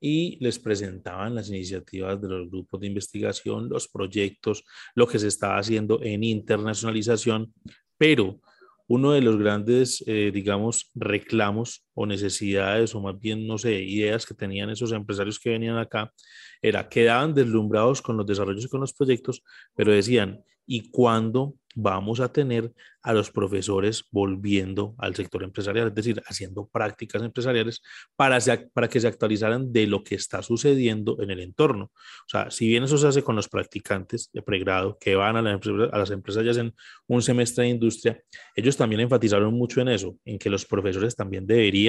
y 0.00 0.38
les 0.42 0.58
presentaban 0.58 1.34
las 1.34 1.48
iniciativas 1.48 2.20
de 2.20 2.28
los 2.28 2.50
grupos 2.50 2.80
de 2.80 2.86
investigación, 2.86 3.68
los 3.68 3.88
proyectos, 3.88 4.64
lo 4.94 5.06
que 5.06 5.18
se 5.18 5.28
estaba 5.28 5.58
haciendo 5.58 6.02
en 6.02 6.24
internacionalización, 6.24 7.52
pero 7.98 8.40
uno 8.86 9.12
de 9.12 9.20
los 9.20 9.38
grandes, 9.38 10.04
eh, 10.06 10.30
digamos, 10.32 10.90
reclamos 10.94 11.83
o 11.94 12.06
necesidades, 12.06 12.94
o 12.94 13.00
más 13.00 13.18
bien, 13.18 13.46
no 13.46 13.58
sé, 13.58 13.82
ideas 13.82 14.26
que 14.26 14.34
tenían 14.34 14.70
esos 14.70 14.92
empresarios 14.92 15.38
que 15.38 15.50
venían 15.50 15.78
acá, 15.78 16.12
era, 16.60 16.88
quedaban 16.88 17.34
deslumbrados 17.34 18.02
con 18.02 18.16
los 18.16 18.26
desarrollos 18.26 18.64
y 18.64 18.68
con 18.68 18.80
los 18.80 18.92
proyectos, 18.92 19.42
pero 19.74 19.92
decían, 19.92 20.42
¿y 20.66 20.90
cuándo 20.90 21.54
vamos 21.74 22.20
a 22.20 22.32
tener 22.32 22.72
a 23.02 23.12
los 23.12 23.30
profesores 23.30 24.04
volviendo 24.10 24.94
al 24.96 25.14
sector 25.14 25.42
empresarial, 25.42 25.88
es 25.88 25.94
decir, 25.94 26.22
haciendo 26.26 26.66
prácticas 26.68 27.22
empresariales 27.22 27.82
para, 28.16 28.38
para 28.72 28.88
que 28.88 29.00
se 29.00 29.06
actualizaran 29.06 29.72
de 29.72 29.86
lo 29.86 30.02
que 30.02 30.14
está 30.14 30.42
sucediendo 30.42 31.20
en 31.20 31.30
el 31.30 31.40
entorno. 31.40 31.84
O 31.84 32.28
sea, 32.28 32.50
si 32.50 32.66
bien 32.66 32.84
eso 32.84 32.96
se 32.96 33.06
hace 33.06 33.22
con 33.22 33.36
los 33.36 33.48
practicantes 33.48 34.30
de 34.32 34.40
pregrado 34.40 34.96
que 34.98 35.16
van 35.16 35.36
a, 35.36 35.40
a 35.40 35.98
las 35.98 36.10
empresas 36.10 36.44
ya 36.44 36.52
hacen 36.52 36.74
un 37.06 37.20
semestre 37.20 37.64
de 37.64 37.70
industria, 37.70 38.22
ellos 38.56 38.76
también 38.76 39.00
enfatizaron 39.00 39.52
mucho 39.52 39.80
en 39.82 39.88
eso, 39.88 40.16
en 40.24 40.38
que 40.38 40.48
los 40.48 40.64
profesores 40.64 41.14
también 41.14 41.46
deberían 41.46 41.83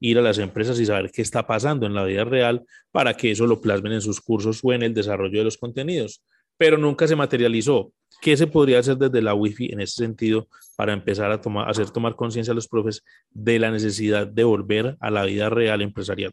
ir 0.00 0.18
a 0.18 0.22
las 0.22 0.38
empresas 0.38 0.78
y 0.78 0.86
saber 0.86 1.10
qué 1.10 1.22
está 1.22 1.46
pasando 1.46 1.86
en 1.86 1.94
la 1.94 2.04
vida 2.04 2.24
real 2.24 2.64
para 2.92 3.14
que 3.14 3.30
eso 3.30 3.46
lo 3.46 3.60
plasmen 3.60 3.92
en 3.92 4.00
sus 4.00 4.20
cursos 4.20 4.60
o 4.62 4.72
en 4.72 4.82
el 4.82 4.94
desarrollo 4.94 5.38
de 5.38 5.44
los 5.44 5.58
contenidos 5.58 6.22
pero 6.58 6.76
nunca 6.76 7.08
se 7.08 7.16
materializó. 7.16 7.92
¿Qué 8.20 8.36
se 8.36 8.48
podría 8.48 8.80
hacer 8.80 8.96
desde 8.96 9.22
la 9.22 9.32
Wi-Fi 9.32 9.72
en 9.72 9.80
ese 9.80 9.94
sentido 9.94 10.48
para 10.76 10.92
empezar 10.92 11.30
a 11.30 11.40
tomar, 11.40 11.70
hacer 11.70 11.88
tomar 11.90 12.16
conciencia 12.16 12.50
a 12.50 12.54
los 12.54 12.66
profes 12.66 13.02
de 13.30 13.60
la 13.60 13.70
necesidad 13.70 14.26
de 14.26 14.44
volver 14.44 14.96
a 15.00 15.10
la 15.10 15.24
vida 15.24 15.48
real 15.48 15.80
empresarial? 15.80 16.32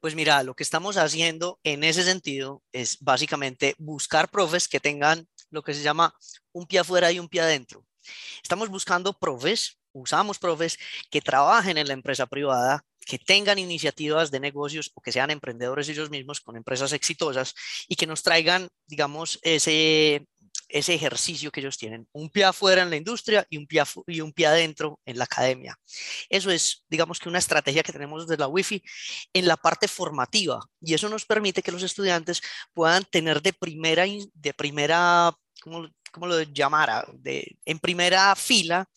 Pues 0.00 0.14
mira, 0.14 0.42
lo 0.42 0.54
que 0.54 0.62
estamos 0.62 0.96
haciendo 0.96 1.60
en 1.64 1.84
ese 1.84 2.02
sentido 2.02 2.62
es 2.72 2.98
básicamente 3.00 3.74
buscar 3.78 4.30
profes 4.30 4.68
que 4.68 4.80
tengan 4.80 5.28
lo 5.50 5.62
que 5.62 5.74
se 5.74 5.82
llama 5.82 6.14
un 6.52 6.66
pie 6.66 6.80
afuera 6.80 7.12
y 7.12 7.18
un 7.18 7.28
pie 7.28 7.42
adentro. 7.42 7.84
Estamos 8.42 8.70
buscando 8.70 9.12
profes, 9.12 9.78
usamos 10.00 10.38
profes 10.38 10.78
que 11.10 11.20
trabajen 11.20 11.78
en 11.78 11.88
la 11.88 11.94
empresa 11.94 12.26
privada, 12.26 12.84
que 13.04 13.18
tengan 13.18 13.58
iniciativas 13.58 14.30
de 14.30 14.40
negocios 14.40 14.90
o 14.94 15.00
que 15.00 15.12
sean 15.12 15.30
emprendedores 15.30 15.88
ellos 15.88 16.10
mismos 16.10 16.40
con 16.40 16.56
empresas 16.56 16.92
exitosas 16.92 17.54
y 17.88 17.96
que 17.96 18.06
nos 18.06 18.22
traigan, 18.22 18.68
digamos, 18.86 19.38
ese, 19.42 20.26
ese 20.68 20.94
ejercicio 20.94 21.50
que 21.50 21.60
ellos 21.60 21.78
tienen, 21.78 22.08
un 22.12 22.30
pie 22.30 22.44
afuera 22.44 22.82
en 22.82 22.90
la 22.90 22.96
industria 22.96 23.46
y 23.48 23.56
un 23.56 23.66
pie, 23.66 23.82
y 24.06 24.20
un 24.20 24.32
pie 24.32 24.46
adentro 24.46 25.00
en 25.04 25.18
la 25.18 25.24
academia. 25.24 25.78
Eso 26.28 26.50
es, 26.50 26.84
digamos 26.88 27.18
que 27.18 27.28
una 27.28 27.38
estrategia 27.38 27.82
que 27.82 27.92
tenemos 27.92 28.26
desde 28.26 28.40
la 28.40 28.48
Wi-Fi 28.48 28.82
en 29.32 29.46
la 29.46 29.56
parte 29.56 29.88
formativa 29.88 30.60
y 30.80 30.94
eso 30.94 31.08
nos 31.08 31.24
permite 31.24 31.62
que 31.62 31.72
los 31.72 31.82
estudiantes 31.82 32.42
puedan 32.72 33.04
tener 33.04 33.40
de 33.42 33.52
primera, 33.52 34.04
de 34.04 34.54
primera 34.54 35.32
¿cómo, 35.62 35.88
cómo 36.12 36.26
lo 36.26 36.42
llamara? 36.42 37.06
De, 37.14 37.56
en 37.64 37.78
primera 37.78 38.34
fila 38.34 38.88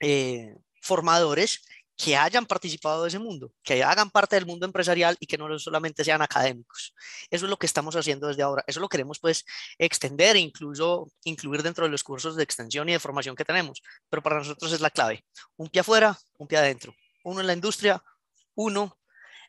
eh, 0.00 0.54
formadores 0.80 1.64
que 1.98 2.16
hayan 2.16 2.46
participado 2.46 3.02
de 3.02 3.08
ese 3.08 3.18
mundo, 3.18 3.52
que 3.64 3.82
hagan 3.82 4.08
parte 4.08 4.36
del 4.36 4.46
mundo 4.46 4.64
empresarial 4.64 5.16
y 5.18 5.26
que 5.26 5.36
no 5.36 5.58
solamente 5.58 6.04
sean 6.04 6.22
académicos. 6.22 6.94
Eso 7.28 7.46
es 7.46 7.50
lo 7.50 7.56
que 7.56 7.66
estamos 7.66 7.96
haciendo 7.96 8.28
desde 8.28 8.42
ahora. 8.42 8.62
Eso 8.68 8.78
lo 8.78 8.88
queremos 8.88 9.18
pues 9.18 9.44
extender 9.78 10.36
e 10.36 10.38
incluso 10.38 11.10
incluir 11.24 11.64
dentro 11.64 11.84
de 11.84 11.90
los 11.90 12.04
cursos 12.04 12.36
de 12.36 12.44
extensión 12.44 12.88
y 12.88 12.92
de 12.92 13.00
formación 13.00 13.34
que 13.34 13.44
tenemos. 13.44 13.82
Pero 14.08 14.22
para 14.22 14.38
nosotros 14.38 14.72
es 14.72 14.80
la 14.80 14.90
clave. 14.90 15.24
Un 15.56 15.68
pie 15.68 15.80
afuera, 15.80 16.16
un 16.38 16.46
pie 16.46 16.58
adentro. 16.58 16.94
Uno 17.24 17.40
en 17.40 17.48
la 17.48 17.54
industria, 17.54 18.00
uno 18.54 18.96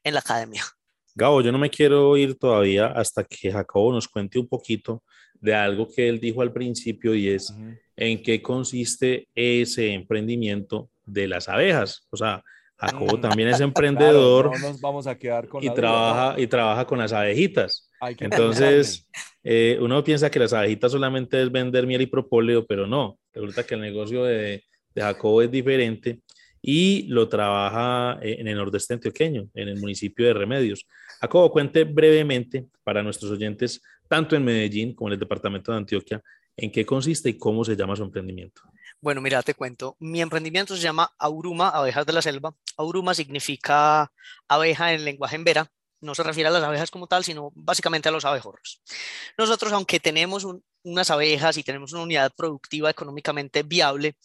en 0.03 0.15
la 0.15 0.21
academia. 0.21 0.65
Gabo, 1.13 1.41
yo 1.41 1.51
no 1.51 1.59
me 1.59 1.69
quiero 1.69 2.17
ir 2.17 2.35
todavía 2.35 2.87
hasta 2.87 3.23
que 3.23 3.51
Jacobo 3.51 3.93
nos 3.93 4.07
cuente 4.07 4.39
un 4.39 4.47
poquito 4.47 5.03
de 5.41 5.53
algo 5.53 5.87
que 5.87 6.09
él 6.09 6.19
dijo 6.19 6.41
al 6.41 6.51
principio 6.51 7.15
y 7.15 7.29
es 7.29 7.53
en 7.95 8.21
qué 8.21 8.41
consiste 8.41 9.27
ese 9.35 9.93
emprendimiento 9.93 10.89
de 11.05 11.27
las 11.27 11.49
abejas. 11.49 12.07
O 12.09 12.17
sea, 12.17 12.43
Jacobo 12.77 13.17
mm. 13.17 13.21
también 13.21 13.49
es 13.49 13.59
emprendedor 13.61 14.51
nos 14.59 14.79
vamos 14.79 15.07
a 15.07 15.17
quedar 15.17 15.47
con 15.47 15.63
y, 15.63 15.69
trabaja, 15.73 16.39
y 16.39 16.47
trabaja 16.47 16.85
con 16.85 16.99
las 16.99 17.11
abejitas. 17.11 17.89
Entonces, 18.19 19.07
eh, 19.43 19.77
uno 19.81 20.03
piensa 20.03 20.31
que 20.31 20.39
las 20.39 20.53
abejitas 20.53 20.91
solamente 20.91 21.41
es 21.41 21.51
vender 21.51 21.85
miel 21.85 22.01
y 22.01 22.05
propóleo, 22.07 22.65
pero 22.65 22.87
no. 22.87 23.19
Resulta 23.33 23.65
que 23.65 23.75
el 23.75 23.81
negocio 23.81 24.23
de, 24.23 24.63
de 24.95 25.01
Jacobo 25.01 25.41
es 25.41 25.51
diferente 25.51 26.21
y 26.61 27.03
lo 27.07 27.27
trabaja 27.29 28.19
eh, 28.21 28.37
en 28.39 28.47
el 28.47 28.57
nordeste 28.57 28.93
antioqueño, 28.93 29.49
en 29.53 29.67
el 29.69 29.79
municipio 29.79 30.25
de 30.25 30.33
Remedios. 30.33 30.85
Jacobo, 31.21 31.51
cuente 31.51 31.83
brevemente 31.83 32.67
para 32.83 33.03
nuestros 33.03 33.31
oyentes, 33.31 33.81
tanto 34.09 34.35
en 34.35 34.43
Medellín 34.43 34.93
como 34.93 35.07
en 35.09 35.13
el 35.13 35.19
departamento 35.19 35.71
de 35.71 35.77
Antioquia, 35.77 36.21
en 36.57 36.71
qué 36.71 36.85
consiste 36.85 37.29
y 37.29 37.37
cómo 37.37 37.63
se 37.63 37.77
llama 37.77 37.95
su 37.95 38.03
emprendimiento. 38.03 38.63
Bueno, 38.99 39.21
mira, 39.21 39.41
te 39.43 39.53
cuento. 39.53 39.95
Mi 39.99 40.19
emprendimiento 40.19 40.75
se 40.75 40.81
llama 40.81 41.13
Auruma, 41.17 41.69
Abejas 41.69 42.05
de 42.05 42.11
la 42.11 42.21
Selva. 42.21 42.53
Auruma 42.75 43.13
significa 43.13 44.11
abeja 44.47 44.93
en 44.93 45.05
lenguaje 45.05 45.37
en 45.37 45.45
vera. 45.45 45.71
No 46.01 46.15
se 46.15 46.23
refiere 46.23 46.49
a 46.49 46.51
las 46.51 46.63
abejas 46.63 46.91
como 46.91 47.07
tal, 47.07 47.23
sino 47.23 47.51
básicamente 47.55 48.09
a 48.09 48.11
los 48.11 48.25
abejorros. 48.25 48.81
Nosotros, 49.37 49.71
aunque 49.71 49.99
tenemos 49.99 50.45
unas 50.83 51.11
abejas 51.11 51.57
y 51.57 51.63
tenemos 51.63 51.93
una 51.93 52.03
unidad 52.03 52.33
productiva 52.35 52.89
económicamente 52.89 53.63
viable, 53.63 54.15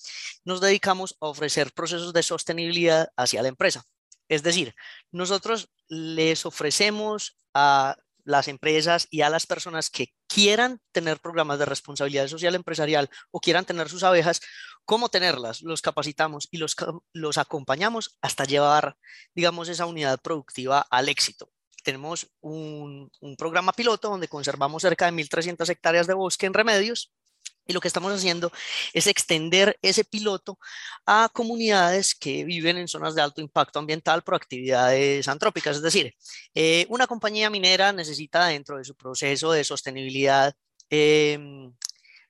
nos 0.45 0.61
dedicamos 0.61 1.17
a 1.21 1.27
ofrecer 1.27 1.73
procesos 1.73 2.13
de 2.13 2.23
sostenibilidad 2.23 3.09
hacia 3.17 3.43
la 3.43 3.49
empresa. 3.49 3.85
Es 4.29 4.43
decir, 4.43 4.75
nosotros 5.13 5.69
les 5.89 6.47
ofrecemos 6.47 7.37
a 7.53 7.97
las 8.25 8.49
empresas 8.49 9.07
y 9.11 9.21
a 9.21 9.31
las 9.31 9.47
personas 9.47 9.91
que 9.91 10.15
quieran 10.27 10.81
tener 10.93 11.21
programas 11.21 11.59
de 11.59 11.67
responsabilidad 11.67 12.27
social 12.27 12.55
empresarial 12.55 13.09
o 13.31 13.41
quieran 13.41 13.65
tener 13.65 13.89
sus 13.89 14.03
abejas, 14.03 14.41
cómo 14.85 15.09
tenerlas. 15.09 15.63
Los 15.63 15.83
capacitamos 15.83 16.49
y 16.51 16.59
los, 16.59 16.75
los 17.13 17.39
acompañamos 17.39 18.19
hasta 18.21 18.45
llevar, 18.45 18.97
digamos, 19.35 19.69
esa 19.69 19.87
unidad 19.87 20.21
productiva 20.21 20.87
al 20.91 21.09
éxito. 21.09 21.51
Tenemos 21.83 22.29
un, 22.41 23.11
un 23.21 23.37
programa 23.37 23.73
piloto 23.73 24.09
donde 24.09 24.29
conservamos 24.29 24.83
cerca 24.83 25.05
de 25.05 25.13
1.300 25.13 25.69
hectáreas 25.69 26.07
de 26.07 26.15
bosque 26.15 26.47
en 26.47 26.55
remedios 26.55 27.13
y 27.67 27.73
lo 27.73 27.81
que 27.81 27.89
estamos 27.89 28.13
haciendo 28.13 28.53
es 28.93 29.07
extender 29.07 29.79
ese 29.83 30.05
piloto 30.05 30.59
a 31.07 31.29
comunidades 31.33 32.15
que 32.15 32.45
viven 32.45 32.79
en 32.79 32.89
zonas 32.89 33.15
de 33.15 33.23
alto 33.23 33.41
impacto 33.41 33.79
ambiental 33.79 34.23
por 34.23 34.35
actividades 34.35 35.29
antrópicas. 35.29 35.77
Es 35.77 35.83
decir, 35.83 36.15
eh, 36.55 36.87
una 36.89 37.07
compañía 37.07 37.51
minera 37.51 37.93
necesita 37.93 38.47
dentro 38.47 38.79
de 38.79 38.85
su 38.85 38.95
proceso 38.95 39.53
de 39.53 39.65
sostenibilidad 39.65 40.55
em, 40.91 41.73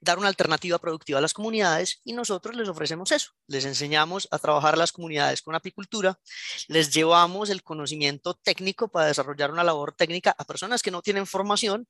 dar 0.00 0.18
una 0.18 0.28
alternativa 0.28 0.78
productiva 0.78 1.18
a 1.18 1.22
las 1.22 1.32
comunidades 1.34 2.00
y 2.04 2.12
nosotros 2.12 2.54
les 2.56 2.68
ofrecemos 2.68 3.10
eso. 3.12 3.32
Les 3.46 3.64
enseñamos 3.64 4.28
a 4.30 4.38
trabajar 4.38 4.78
las 4.78 4.92
comunidades 4.92 5.42
con 5.42 5.54
apicultura, 5.54 6.20
les 6.68 6.92
llevamos 6.92 7.50
el 7.50 7.62
conocimiento 7.62 8.34
técnico 8.34 8.88
para 8.88 9.06
desarrollar 9.06 9.50
una 9.50 9.64
labor 9.64 9.94
técnica 9.96 10.34
a 10.36 10.44
personas 10.44 10.82
que 10.82 10.90
no 10.90 11.02
tienen 11.02 11.26
formación 11.26 11.88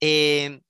em, 0.00 0.62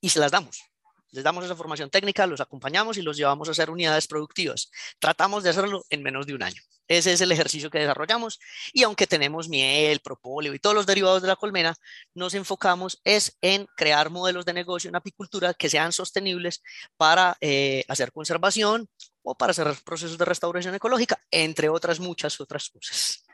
y 0.00 0.08
se 0.10 0.20
las 0.20 0.32
damos 0.32 0.71
les 1.12 1.22
damos 1.22 1.44
esa 1.44 1.54
formación 1.54 1.90
técnica, 1.90 2.26
los 2.26 2.40
acompañamos 2.40 2.96
y 2.96 3.02
los 3.02 3.16
llevamos 3.16 3.48
a 3.48 3.52
hacer 3.52 3.70
unidades 3.70 4.06
productivas. 4.06 4.70
Tratamos 4.98 5.44
de 5.44 5.50
hacerlo 5.50 5.84
en 5.90 6.02
menos 6.02 6.26
de 6.26 6.34
un 6.34 6.42
año. 6.42 6.62
Ese 6.88 7.12
es 7.12 7.20
el 7.20 7.32
ejercicio 7.32 7.70
que 7.70 7.78
desarrollamos 7.78 8.40
y 8.72 8.82
aunque 8.82 9.06
tenemos 9.06 9.48
miel, 9.48 10.00
propóleo 10.00 10.52
y 10.52 10.58
todos 10.58 10.74
los 10.74 10.86
derivados 10.86 11.22
de 11.22 11.28
la 11.28 11.36
colmena, 11.36 11.74
nos 12.14 12.34
enfocamos 12.34 13.00
es 13.04 13.36
en 13.40 13.66
crear 13.76 14.10
modelos 14.10 14.44
de 14.44 14.52
negocio 14.52 14.88
en 14.88 14.96
apicultura 14.96 15.54
que 15.54 15.70
sean 15.70 15.92
sostenibles 15.92 16.62
para 16.96 17.36
eh, 17.40 17.84
hacer 17.88 18.10
conservación 18.12 18.88
o 19.22 19.36
para 19.36 19.52
hacer 19.52 19.72
procesos 19.84 20.18
de 20.18 20.24
restauración 20.24 20.74
ecológica, 20.74 21.22
entre 21.30 21.68
otras 21.68 22.00
muchas 22.00 22.40
otras 22.40 22.68
cosas. 22.68 23.24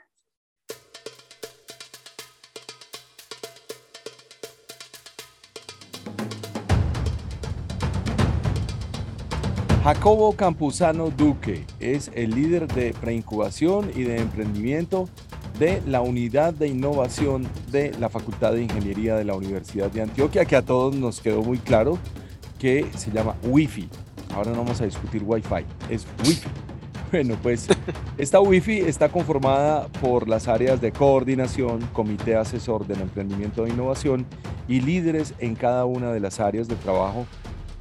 Jacobo 9.88 10.34
Campuzano 10.34 11.08
Duque 11.08 11.64
es 11.80 12.10
el 12.14 12.32
líder 12.32 12.68
de 12.68 12.92
preincubación 12.92 13.90
y 13.96 14.02
de 14.02 14.18
emprendimiento 14.18 15.08
de 15.58 15.80
la 15.86 16.02
unidad 16.02 16.52
de 16.52 16.68
innovación 16.68 17.48
de 17.72 17.92
la 17.98 18.10
Facultad 18.10 18.52
de 18.52 18.64
Ingeniería 18.64 19.16
de 19.16 19.24
la 19.24 19.34
Universidad 19.34 19.90
de 19.90 20.02
Antioquia, 20.02 20.44
que 20.44 20.56
a 20.56 20.62
todos 20.62 20.94
nos 20.94 21.22
quedó 21.22 21.42
muy 21.42 21.56
claro 21.56 21.96
que 22.58 22.86
se 22.98 23.10
llama 23.10 23.36
Wi-Fi. 23.42 23.88
Ahora 24.34 24.50
no 24.50 24.58
vamos 24.58 24.78
a 24.82 24.84
discutir 24.84 25.22
Wi-Fi, 25.24 25.64
es 25.88 26.06
Wi-Fi. 26.26 26.48
Bueno, 27.10 27.38
pues 27.42 27.66
esta 28.18 28.40
Wi-Fi 28.40 28.80
está 28.80 29.08
conformada 29.08 29.88
por 30.02 30.28
las 30.28 30.48
áreas 30.48 30.82
de 30.82 30.92
coordinación, 30.92 31.80
comité 31.94 32.36
asesor 32.36 32.86
del 32.86 33.00
emprendimiento 33.00 33.64
de 33.64 33.70
innovación 33.70 34.26
y 34.68 34.82
líderes 34.82 35.32
en 35.38 35.54
cada 35.54 35.86
una 35.86 36.12
de 36.12 36.20
las 36.20 36.40
áreas 36.40 36.68
de 36.68 36.76
trabajo 36.76 37.24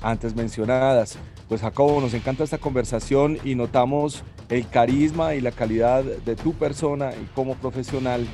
antes 0.01 0.37
mencionadas. 0.37 1.17
Pues 1.47 1.61
Jacobo, 1.61 2.01
nos 2.01 2.13
encanta 2.13 2.43
esta 2.43 2.57
conversación 2.57 3.39
y 3.43 3.55
notamos 3.55 4.23
el 4.49 4.67
carisma 4.67 5.35
y 5.35 5.41
la 5.41 5.51
calidad 5.51 6.03
de 6.03 6.35
tu 6.35 6.53
persona 6.53 7.13
y 7.13 7.25
como 7.33 7.55
profesional 7.55 8.27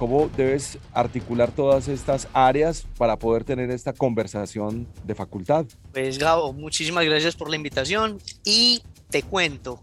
¿Cómo 0.00 0.30
debes 0.34 0.78
articular 0.94 1.52
todas 1.52 1.86
estas 1.86 2.26
áreas 2.32 2.86
para 2.96 3.18
poder 3.18 3.44
tener 3.44 3.70
esta 3.70 3.92
conversación 3.92 4.88
de 5.04 5.14
facultad? 5.14 5.66
Pues 5.92 6.16
Gabo, 6.16 6.54
muchísimas 6.54 7.04
gracias 7.04 7.36
por 7.36 7.50
la 7.50 7.56
invitación 7.56 8.18
y 8.42 8.82
te 9.10 9.22
cuento. 9.22 9.82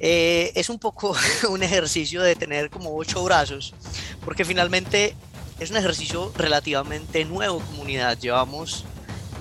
Eh, 0.00 0.50
es 0.56 0.68
un 0.70 0.80
poco 0.80 1.14
un 1.50 1.62
ejercicio 1.62 2.20
de 2.20 2.34
tener 2.34 2.68
como 2.68 2.96
ocho 2.96 3.22
brazos, 3.22 3.74
porque 4.24 4.44
finalmente 4.44 5.14
es 5.60 5.70
un 5.70 5.76
ejercicio 5.76 6.32
relativamente 6.36 7.24
nuevo, 7.24 7.60
comunidad. 7.60 8.18
Llevamos, 8.18 8.86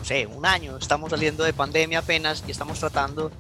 sé, 0.07 0.25
un 0.25 0.45
año, 0.45 0.77
estamos 0.77 1.09
saliendo 1.09 1.43
de 1.43 1.53
pandemia 1.53 1.99
apenas 1.99 2.43
y 2.47 2.51
estamos 2.51 2.79
tratando 2.79 3.31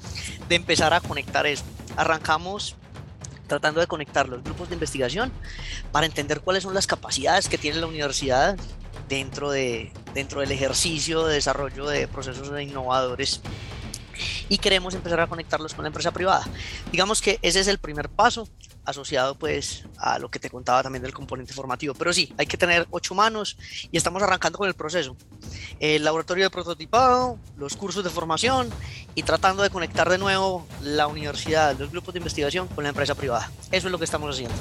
de 0.49 0.55
empezar 0.55 0.93
a 0.93 0.99
conectar 0.99 1.45
eso. 1.47 1.63
Arrancamos 1.95 2.75
tratando 3.47 3.79
de 3.79 3.87
conectar 3.87 4.27
los 4.27 4.43
grupos 4.43 4.67
de 4.67 4.75
investigación 4.75 5.31
para 5.93 6.05
entender 6.05 6.41
cuáles 6.41 6.63
son 6.63 6.73
las 6.73 6.85
capacidades 6.85 7.47
que 7.47 7.57
tiene 7.57 7.79
la 7.79 7.87
universidad 7.87 8.57
dentro, 9.07 9.49
de, 9.49 9.93
dentro 10.13 10.41
del 10.41 10.51
ejercicio 10.51 11.25
de 11.25 11.35
desarrollo 11.35 11.87
de 11.87 12.09
procesos 12.09 12.49
innovadores 12.61 13.41
y 14.49 14.57
queremos 14.57 14.93
empezar 14.93 15.21
a 15.21 15.27
conectarlos 15.27 15.73
con 15.73 15.83
la 15.83 15.87
empresa 15.87 16.11
privada. 16.11 16.45
Digamos 16.91 17.21
que 17.21 17.39
ese 17.41 17.61
es 17.61 17.67
el 17.67 17.77
primer 17.77 18.09
paso 18.09 18.49
asociado 18.87 19.35
pues 19.35 19.83
a 19.97 20.17
lo 20.17 20.31
que 20.31 20.39
te 20.39 20.49
contaba 20.49 20.81
también 20.81 21.03
del 21.03 21.13
componente 21.13 21.53
formativo. 21.53 21.93
Pero 21.93 22.13
sí, 22.13 22.33
hay 22.37 22.47
que 22.47 22.57
tener 22.57 22.87
ocho 22.89 23.13
manos 23.13 23.57
y 23.91 23.97
estamos 23.97 24.23
arrancando 24.23 24.57
con 24.57 24.67
el 24.67 24.73
proceso. 24.73 25.15
El 25.79 26.03
laboratorio 26.03 26.45
de 26.45 26.49
prototipado, 26.49 27.37
los 27.57 27.75
cursos 27.75 28.03
de 28.03 28.09
formación 28.09 28.69
y 29.13 29.23
tratando 29.23 29.61
de 29.61 29.69
conectar 29.69 30.09
de 30.09 30.17
nuevo 30.17 30.65
la 30.81 31.07
universidad, 31.07 31.77
los 31.77 31.91
grupos 31.91 32.13
de 32.13 32.19
investigación 32.19 32.67
con 32.67 32.83
la 32.85 32.89
empresa 32.89 33.13
privada. 33.13 33.51
Eso 33.71 33.87
es 33.87 33.91
lo 33.91 33.97
que 33.97 34.05
estamos 34.05 34.33
haciendo. 34.33 34.55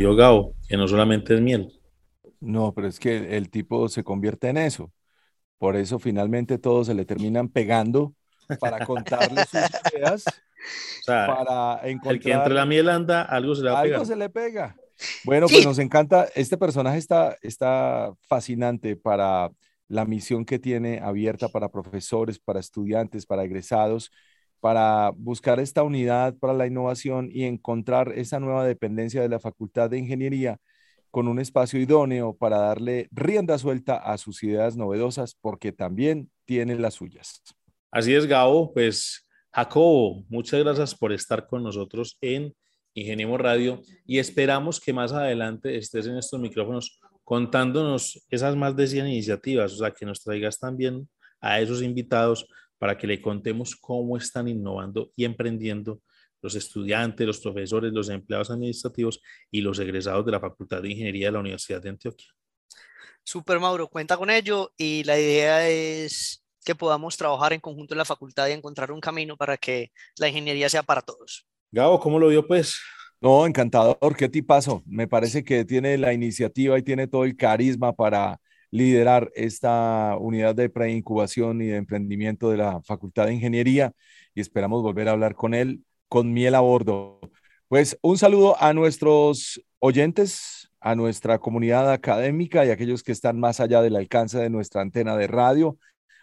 Gabo, 0.00 0.54
que 0.68 0.76
no 0.76 0.88
solamente 0.88 1.34
es 1.34 1.40
miel. 1.40 1.72
No, 2.40 2.72
pero 2.72 2.88
es 2.88 2.98
que 2.98 3.36
el 3.36 3.50
tipo 3.50 3.88
se 3.88 4.02
convierte 4.02 4.48
en 4.48 4.56
eso. 4.56 4.90
Por 5.58 5.76
eso 5.76 5.98
finalmente 5.98 6.58
todos 6.58 6.86
se 6.86 6.94
le 6.94 7.04
terminan 7.04 7.48
pegando 7.48 8.14
para 8.58 8.86
contarle 8.86 9.42
sus 9.44 9.60
ideas. 9.94 10.24
para 11.06 11.80
encontrar... 11.84 12.14
El 12.14 12.20
que 12.20 12.32
entre 12.32 12.54
la 12.54 12.64
miel 12.64 12.88
anda, 12.88 13.22
algo 13.22 13.54
se 13.54 13.62
le 13.62 13.70
va 13.70 13.78
a 13.78 13.82
Algo 13.82 14.04
se 14.04 14.16
le 14.16 14.30
pega. 14.30 14.74
Bueno, 15.24 15.46
pues 15.48 15.64
nos 15.64 15.78
encanta. 15.78 16.28
Este 16.34 16.56
personaje 16.56 16.98
está, 16.98 17.36
está 17.42 18.12
fascinante 18.22 18.96
para 18.96 19.50
la 19.88 20.04
misión 20.04 20.44
que 20.44 20.58
tiene 20.58 21.00
abierta 21.00 21.48
para 21.48 21.68
profesores, 21.68 22.38
para 22.38 22.60
estudiantes, 22.60 23.26
para 23.26 23.44
egresados 23.44 24.10
para 24.60 25.10
buscar 25.16 25.58
esta 25.58 25.82
unidad 25.82 26.36
para 26.36 26.52
la 26.52 26.66
innovación 26.66 27.28
y 27.32 27.44
encontrar 27.44 28.12
esa 28.14 28.40
nueva 28.40 28.64
dependencia 28.64 29.22
de 29.22 29.28
la 29.28 29.40
Facultad 29.40 29.90
de 29.90 29.98
Ingeniería 29.98 30.58
con 31.10 31.28
un 31.28 31.40
espacio 31.40 31.80
idóneo 31.80 32.34
para 32.34 32.58
darle 32.58 33.08
rienda 33.10 33.58
suelta 33.58 33.96
a 33.96 34.16
sus 34.18 34.42
ideas 34.42 34.76
novedosas, 34.76 35.36
porque 35.40 35.72
también 35.72 36.30
tiene 36.44 36.76
las 36.76 36.94
suyas. 36.94 37.42
Así 37.90 38.14
es, 38.14 38.26
Gabo. 38.26 38.72
Pues, 38.72 39.26
Jacobo, 39.52 40.24
muchas 40.28 40.60
gracias 40.60 40.94
por 40.94 41.12
estar 41.12 41.46
con 41.46 41.64
nosotros 41.64 42.16
en 42.20 42.54
Ingeniemos 42.94 43.40
Radio 43.40 43.82
y 44.06 44.18
esperamos 44.18 44.80
que 44.80 44.92
más 44.92 45.12
adelante 45.12 45.76
estés 45.76 46.06
en 46.06 46.16
estos 46.16 46.40
micrófonos 46.40 47.00
contándonos 47.24 48.24
esas 48.28 48.56
más 48.56 48.76
de 48.76 48.86
100 48.86 49.06
iniciativas, 49.06 49.72
o 49.72 49.76
sea, 49.76 49.92
que 49.92 50.06
nos 50.06 50.22
traigas 50.22 50.58
también 50.58 51.08
a 51.40 51.60
esos 51.60 51.82
invitados 51.82 52.46
para 52.80 52.96
que 52.96 53.06
le 53.06 53.20
contemos 53.20 53.76
cómo 53.76 54.16
están 54.16 54.48
innovando 54.48 55.12
y 55.14 55.26
emprendiendo 55.26 56.00
los 56.40 56.54
estudiantes, 56.54 57.26
los 57.26 57.38
profesores, 57.38 57.92
los 57.92 58.08
empleados 58.08 58.50
administrativos 58.50 59.20
y 59.50 59.60
los 59.60 59.78
egresados 59.78 60.24
de 60.24 60.32
la 60.32 60.40
Facultad 60.40 60.80
de 60.80 60.88
Ingeniería 60.88 61.26
de 61.26 61.32
la 61.32 61.40
Universidad 61.40 61.82
de 61.82 61.90
Antioquia. 61.90 62.28
Super 63.22 63.60
Mauro, 63.60 63.86
cuenta 63.88 64.16
con 64.16 64.30
ello 64.30 64.72
y 64.78 65.04
la 65.04 65.20
idea 65.20 65.68
es 65.68 66.42
que 66.64 66.74
podamos 66.74 67.18
trabajar 67.18 67.52
en 67.52 67.60
conjunto 67.60 67.92
en 67.92 67.98
la 67.98 68.06
facultad 68.06 68.48
y 68.48 68.52
encontrar 68.52 68.90
un 68.92 69.00
camino 69.00 69.36
para 69.36 69.58
que 69.58 69.92
la 70.16 70.28
ingeniería 70.28 70.70
sea 70.70 70.82
para 70.82 71.02
todos. 71.02 71.46
Gabo, 71.70 72.00
¿cómo 72.00 72.18
lo 72.18 72.28
vio 72.28 72.46
pues? 72.46 72.80
No, 73.20 73.44
encantador, 73.44 74.16
qué 74.16 74.30
tipazo. 74.30 74.82
Me 74.86 75.06
parece 75.06 75.44
que 75.44 75.66
tiene 75.66 75.98
la 75.98 76.14
iniciativa 76.14 76.78
y 76.78 76.82
tiene 76.82 77.08
todo 77.08 77.24
el 77.24 77.36
carisma 77.36 77.92
para 77.92 78.40
liderar 78.70 79.30
esta 79.34 80.16
unidad 80.18 80.54
de 80.54 80.68
preincubación 80.68 81.60
y 81.62 81.66
de 81.66 81.76
emprendimiento 81.76 82.50
de 82.50 82.58
la 82.58 82.80
Facultad 82.82 83.26
de 83.26 83.34
Ingeniería 83.34 83.92
y 84.34 84.40
esperamos 84.40 84.82
volver 84.82 85.08
a 85.08 85.12
hablar 85.12 85.34
con 85.34 85.54
él 85.54 85.82
con 86.08 86.32
miel 86.32 86.54
a 86.54 86.60
bordo. 86.60 87.20
Pues 87.68 87.98
un 88.02 88.18
saludo 88.18 88.60
a 88.60 88.72
nuestros 88.72 89.62
oyentes, 89.78 90.70
a 90.80 90.94
nuestra 90.94 91.38
comunidad 91.38 91.92
académica 91.92 92.64
y 92.64 92.70
a 92.70 92.72
aquellos 92.72 93.02
que 93.02 93.12
están 93.12 93.38
más 93.38 93.60
allá 93.60 93.82
del 93.82 93.96
alcance 93.96 94.38
de 94.38 94.50
nuestra 94.50 94.82
antena 94.82 95.16
de 95.16 95.26
radio 95.26 95.78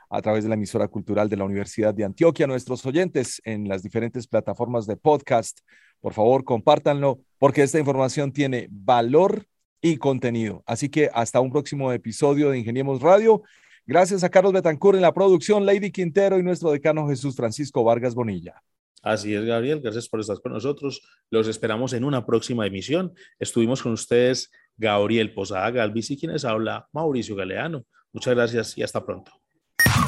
a 0.09 0.21
través 0.21 0.43
de 0.43 0.49
la 0.49 0.55
emisora 0.55 0.87
cultural 0.87 1.29
de 1.29 1.37
la 1.37 1.43
Universidad 1.43 1.93
de 1.93 2.05
Antioquia, 2.05 2.47
nuestros 2.47 2.85
oyentes 2.85 3.41
en 3.43 3.67
las 3.67 3.83
diferentes 3.83 4.27
plataformas 4.27 4.87
de 4.87 4.95
podcast. 4.95 5.59
Por 5.99 6.13
favor, 6.13 6.43
compártanlo 6.43 7.19
porque 7.39 7.63
esta 7.63 7.79
información 7.79 8.31
tiene 8.31 8.67
valor 8.71 9.45
y 9.82 9.97
contenido. 9.97 10.63
Así 10.65 10.89
que 10.89 11.09
hasta 11.13 11.39
un 11.39 11.51
próximo 11.51 11.91
episodio 11.91 12.49
de 12.49 12.59
Ingeniemos 12.59 13.01
Radio. 13.01 13.43
Gracias 13.86 14.23
a 14.23 14.30
Carlos 14.30 14.53
Betancourt 14.53 14.95
en 14.95 15.01
la 15.01 15.13
producción, 15.13 15.65
Lady 15.65 15.91
Quintero 15.91 16.38
y 16.38 16.43
nuestro 16.43 16.71
decano 16.71 17.07
Jesús 17.07 17.36
Francisco 17.36 17.84
Vargas 17.84 18.15
Bonilla. 18.15 18.61
Así 19.01 19.34
es, 19.34 19.45
Gabriel. 19.45 19.80
Gracias 19.82 20.09
por 20.09 20.19
estar 20.19 20.41
con 20.41 20.51
nosotros. 20.51 21.01
Los 21.30 21.47
esperamos 21.47 21.93
en 21.93 22.03
una 22.03 22.25
próxima 22.25 22.67
emisión. 22.67 23.13
Estuvimos 23.39 23.82
con 23.82 23.93
ustedes 23.93 24.51
Gabriel 24.75 25.34
Posada 25.34 25.71
Galvis 25.71 26.11
y 26.11 26.17
quienes 26.17 26.43
habla 26.43 26.88
Mauricio 26.91 27.36
Galeano. 27.36 27.86
Muchas 28.11 28.36
gracias 28.36 28.78
y 28.78 28.84
hasta 28.84 29.05
pronto. 29.05 29.32